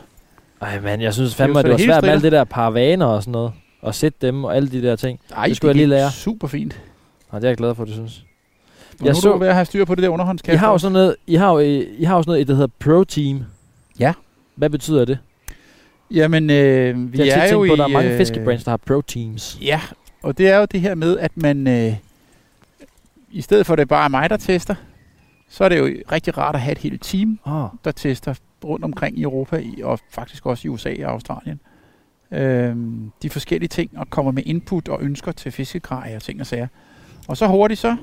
[0.61, 2.43] Ej, man, jeg synes Det fandme, at det var det svært med alt det der
[2.43, 3.51] paravaner og sådan noget.
[3.81, 5.19] Og sætte dem og alle de der ting.
[5.35, 6.11] Ej, Det skulle jeg lige lære.
[6.11, 6.81] Super fint.
[7.29, 8.25] Og det er jeg glad for, du synes.
[8.99, 10.53] Og Jeg nu så- er du ved at have styr på det der underhåndskast.
[10.55, 12.67] I har jo sådan noget, I har jo, I har jo sådan noget, der hedder
[12.79, 13.43] Pro Team.
[13.99, 14.13] Ja.
[14.55, 15.19] Hvad betyder det?
[16.11, 17.67] Jamen, øh, vi jeg er jo på, i...
[17.67, 19.57] der er mange øh, fiskebrands, der har Pro Teams.
[19.61, 19.81] Ja,
[20.21, 21.95] og det er jo det her med, at man øh,
[23.31, 24.75] i stedet for at det bare er mig, der tester,
[25.49, 27.67] så er det jo rigtig rart at have et helt team, Oh.
[27.85, 28.33] der tester
[28.63, 31.59] rundt omkring i Europa og faktisk også i USA og Australien.
[32.31, 36.47] Øhm, de forskellige ting og kommer med input og ønsker til fiskegrej og ting og
[36.47, 36.67] sager.
[37.27, 37.95] Og så hurtigt så,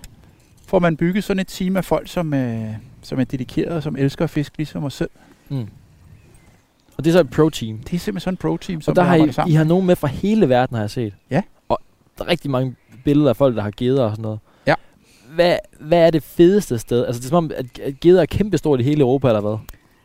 [0.67, 2.69] får man bygget sådan et team af folk, som, øh,
[3.03, 5.11] som er dedikerede, som elsker at fiske ligesom os selv.
[5.49, 5.69] Mm.
[6.97, 7.79] Og det er så et pro-team.
[7.79, 9.53] Det er simpelthen sådan en pro-team, som Og der har I, sammen.
[9.53, 11.15] I har nogen med fra hele verden, har jeg set.
[11.31, 11.43] Ja.
[11.69, 11.81] Og
[12.19, 12.75] der er rigtig mange
[13.05, 14.39] billeder af folk, der har geder og sådan noget.
[14.67, 14.75] Ja.
[15.35, 17.07] Hvad, hvad er det fedeste sted?
[17.07, 19.57] Altså, det er som om, at at geder er kæmpestort i hele Europa, eller hvad?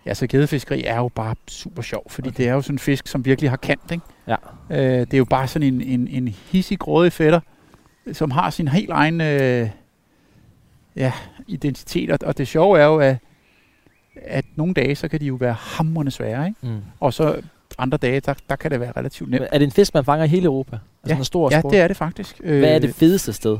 [0.05, 2.37] Ja, så gedefiskeri er jo bare super sjov, fordi okay.
[2.37, 4.03] det er jo sådan en fisk, som virkelig har kant, ikke?
[4.27, 4.35] Ja.
[4.69, 7.39] Øh, det er jo bare sådan en, en, en hissig, grådig fætter,
[8.13, 9.69] som har sin helt egen øh,
[10.95, 11.11] ja,
[11.47, 12.11] identitet.
[12.11, 13.17] Og, og det sjove er jo, at,
[14.16, 16.59] at nogle dage, så kan de jo være hamrende svære, ikke?
[16.64, 16.78] Mm.
[16.99, 17.41] Og så
[17.78, 19.45] andre dage, der, der kan det være relativt nemt.
[19.51, 20.76] Er det en fisk, man fanger i hele Europa?
[21.03, 21.18] Altså Ja.
[21.18, 21.72] en stor Ja, sport?
[21.74, 22.41] det er det faktisk.
[22.43, 23.57] Øh, Hvad er det fedeste sted?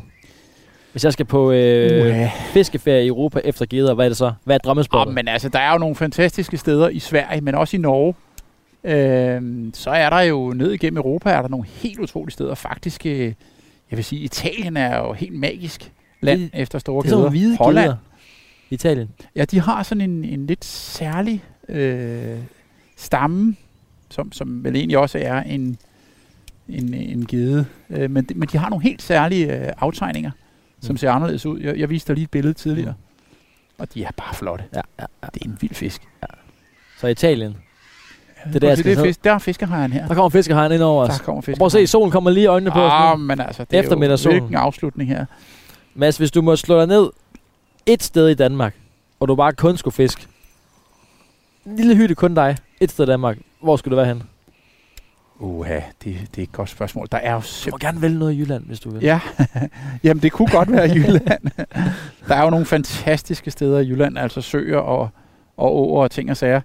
[0.92, 2.28] Hvis jeg skal på øh, Uha.
[2.54, 4.32] fiskeferie i Europa efter geder, hvad er det så?
[4.44, 5.12] Hvad er drømmespottet?
[5.12, 8.14] Ja, men altså, der er jo nogle fantastiske steder i Sverige, men også i Norge.
[8.84, 12.56] Øhm, så er der jo ned igennem Europa, er der nogle helt utrolige steder.
[12.56, 13.20] Faktisk, øh,
[13.92, 15.92] jeg vil sige, Italien er jo helt magisk
[16.22, 17.46] land Det- efter store det er sådan nogle geder.
[17.48, 17.98] hvide Holland, geder.
[18.72, 19.10] Italien.
[19.36, 22.38] ja, de har sådan en, en lidt særlig øh,
[22.98, 23.56] stamme,
[24.10, 25.78] som, som vel egentlig også er en,
[26.70, 27.66] en, en gede.
[27.90, 30.32] Øh, men, de- men de har nogle helt særlige øh, aftegninger,
[30.82, 30.98] som Mm.
[30.98, 31.60] ser anderledes ud.
[31.60, 32.94] Jeg, jeg viste dig lige et billede tidligere.
[33.78, 34.64] Og de er bare flotte.
[34.76, 35.28] Ja, ja, ja.
[35.34, 36.02] Det er en vild fisk.
[37.00, 37.58] Så Italien.
[38.48, 39.06] Det er der, skal det, ned.
[39.06, 40.08] fisk, der er fiskehejren her.
[40.08, 41.18] Der kommer fiskehejren ind over os.
[41.18, 41.58] Der kommer fisk.
[41.58, 43.26] Prøv at se, solen kommer lige i øjnene på os Ah, nu.
[43.26, 45.26] men altså, det er jo hvilken afslutning her.
[45.96, 47.10] Mads, hvis du må slå dig ned
[47.86, 48.76] et sted i Danmark,
[49.20, 50.28] og du bare kun skulle fiske.
[51.66, 52.58] En lille hytte, kun dig.
[52.80, 53.38] Et sted i Danmark.
[53.62, 54.24] Hvor skulle det være hen?
[55.40, 57.08] Uha, det, det er et godt spørgsmål.
[57.12, 59.02] Der er jo Du må gerne vælge noget i Jylland, hvis du vil.
[59.02, 59.20] Ja,
[60.04, 61.52] jamen det kunne godt være Jylland.
[62.28, 65.10] der er jo nogle fantastiske steder i Jylland, altså søer og,
[65.58, 66.62] og åer og ting og sager.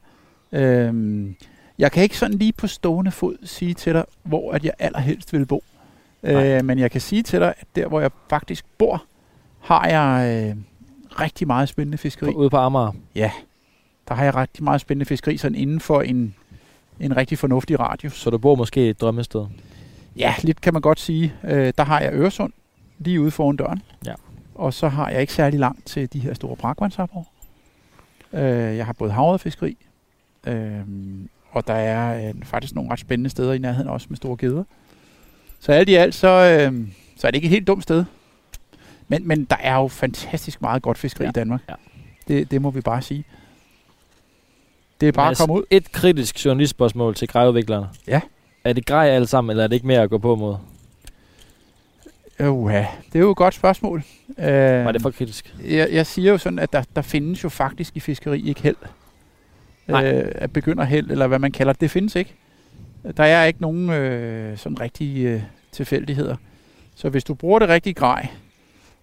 [0.52, 1.34] Øhm,
[1.78, 5.32] jeg kan ikke sådan lige på stående fod sige til dig, hvor at jeg allerhelst
[5.32, 5.64] vil bo.
[6.22, 6.46] Nej.
[6.46, 9.04] Øh, men jeg kan sige til dig, at der hvor jeg faktisk bor,
[9.60, 10.56] har jeg øh,
[11.20, 12.34] rigtig meget spændende fiskeri.
[12.34, 12.92] Ude på Amager.
[14.08, 16.34] Der har jeg rigtig meget spændende fiskeri, sådan inden for en,
[17.00, 18.20] en rigtig fornuftig radius.
[18.20, 19.46] Så du bor måske et drømmested.
[20.16, 21.34] Ja, lidt kan man godt sige.
[21.44, 22.52] Øh, der har jeg Øresund
[22.98, 23.82] lige ude foran døren.
[24.06, 24.14] Ja.
[24.54, 27.28] Og så har jeg ikke særlig langt til de her store brakvandsarbor.
[28.32, 29.76] Øh, jeg har både havrefiskeri,
[30.46, 30.80] øh,
[31.50, 34.64] og der er øh, faktisk nogle ret spændende steder i nærheden også med store geder.
[35.60, 38.04] Så alt i alt, så, øh, så er det ikke et helt dumt sted.
[39.08, 41.60] Men, men der er jo fantastisk meget godt fiskeri Ja, i Danmark.
[41.68, 41.74] ja.
[42.28, 43.24] Det, det må vi bare sige.
[45.00, 45.64] Det er bare Mads, at komme ud.
[45.70, 47.88] Et kritisk journalistspørgsmål til grejudviklerne.
[48.06, 48.20] Ja.
[48.64, 50.56] Er det grej alle sammen, eller er det ikke mere at gå på mod?
[52.40, 52.78] Uha,
[53.12, 54.02] det er jo et godt spørgsmål.
[54.38, 55.54] Øh, Var det for kritisk?
[55.64, 58.76] Jeg, jeg siger jo sådan, at der, der findes jo faktisk i fiskeri ikke held.
[59.86, 60.12] Nej.
[60.12, 62.34] Øh, at begynder held, eller hvad man kalder det, det findes ikke.
[63.16, 65.42] Der er ikke nogen øh, sådan rigtige øh,
[65.72, 66.36] tilfældigheder.
[66.94, 68.28] Så hvis du bruger det rigtige grej,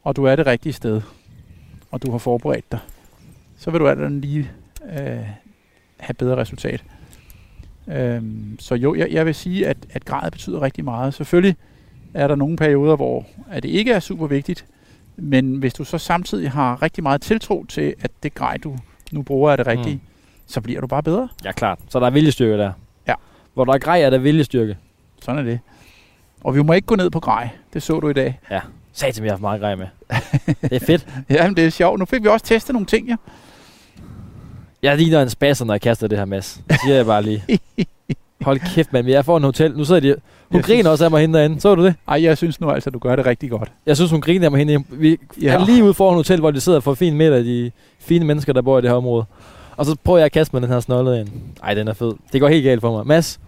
[0.03, 1.01] og du er det rigtige sted,
[1.91, 2.79] og du har forberedt dig,
[3.57, 4.51] så vil du alt andet lige
[4.99, 5.19] øh,
[5.99, 6.83] have bedre resultat.
[7.87, 11.13] Øhm, så jo, jeg, jeg vil sige, at, at grad betyder rigtig meget.
[11.13, 11.55] Selvfølgelig
[12.13, 14.65] er der nogle perioder, hvor at det ikke er super vigtigt,
[15.15, 18.77] men hvis du så samtidig har rigtig meget tiltro til, at det grej, du
[19.11, 20.01] nu bruger, er det rigtige, Mm.
[20.47, 21.29] så bliver du bare bedre.
[21.45, 21.79] Ja, klart.
[21.89, 22.71] Så der er viljestyrke der.
[23.07, 23.13] Ja.
[23.53, 24.77] Hvor der er grej, er der viljestyrke.
[25.21, 25.59] Sådan er det.
[26.43, 27.49] Og vi må ikke gå ned på grej.
[27.73, 28.39] Det så du i dag.
[28.49, 28.61] Sag
[28.93, 29.85] til, vi har haft meget grej med.
[30.61, 31.07] det er fedt.
[31.29, 31.99] Jamen, det er sjovt.
[31.99, 33.15] Nu fik vi også testet nogle ting, ja.
[34.83, 36.61] Jeg ligner en spasser, når jeg kaster det her, Mads.
[36.69, 37.43] Det siger jeg bare lige.
[38.41, 39.07] Hold kæft, mand.
[39.07, 39.77] Jeg får en hotel.
[39.77, 40.07] Nu sidder de...
[40.07, 41.61] Hun Jeg griner synes- også af mig hende derinde.
[41.61, 41.95] Så du det?
[42.07, 43.71] Ej, jeg synes nu altså, du gør det rigtig godt.
[43.85, 44.83] Jeg synes, hun griner af mig hende.
[44.89, 45.53] Vi Ja.
[45.53, 48.53] er lige ude foran hotel, hvor de sidder for fint midt af de fine mennesker,
[48.53, 49.25] der bor i det her område.
[49.77, 51.29] Og så prøver jeg at kaste med den her snollede ind.
[51.63, 52.13] Ej, den er fed.
[52.33, 53.07] Det går helt galt for mig.
[53.07, 53.39] Mads,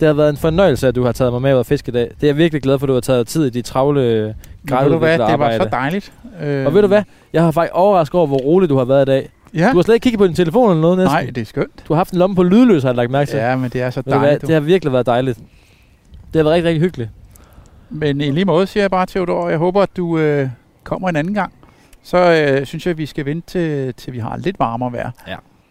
[0.00, 1.92] det har været en fornøjelse, at du har taget mig med ud at fiske i
[1.92, 2.02] dag.
[2.20, 4.32] Det er jeg virkelig glad for, at du har taget tid i de travle hvad,
[4.68, 6.12] gradudvikler det var så dejligt.
[6.42, 7.02] Øh, Og ved du hvad?
[7.32, 9.28] Jeg har faktisk overrasket over, hvor rolig du har været i dag.
[9.54, 9.70] Ja.
[9.70, 11.12] Du har slet ikke kigget på din telefon eller noget næsten.
[11.14, 11.84] Nej, det er skønt.
[11.88, 13.38] Du har haft en lomme på lydløs, har jeg lagt mærke til.
[13.38, 14.42] Ja, men det er så dejligt.
[14.42, 15.38] Det har virkelig været dejligt.
[16.32, 17.10] Det har været rigtig, rigtig hyggeligt.
[17.90, 20.48] Men i lige måde siger jeg bare, Theodor, jeg håber, at du øh,
[20.84, 21.52] kommer en anden gang.
[22.02, 25.10] Så øh, synes jeg, at vi skal vente til, til vi har lidt varmere vejr.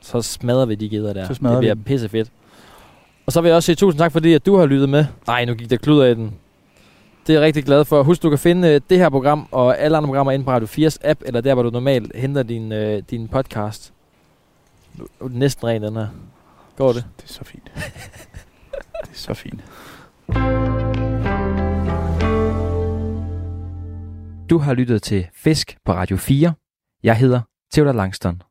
[0.01, 1.27] Så smadrer vi de geder der.
[1.27, 1.83] Så smadrer det bliver vi dem.
[1.83, 2.29] pisse fedt.
[3.25, 5.05] Og så vil jeg også sige tusind tak, fordi at du har lyttet med.
[5.27, 6.33] Nej, nu gik der kluder i den.
[7.27, 8.03] Det er jeg rigtig glad for.
[8.03, 10.67] Husk, du kan finde øh, det her program og alle andre programmer inde på Radio
[10.67, 13.93] 4's app, eller der, hvor du normalt henter din, øh, din podcast.
[14.97, 16.07] Nu er næsten ren, den her.
[16.77, 17.05] Går det?
[17.17, 17.71] Det er så fint.
[19.01, 19.61] det er så fint.
[24.49, 26.53] Du har lyttet til Fisk på Radio 4.
[27.03, 27.41] Jeg hedder
[27.73, 28.41] Theodor Langston.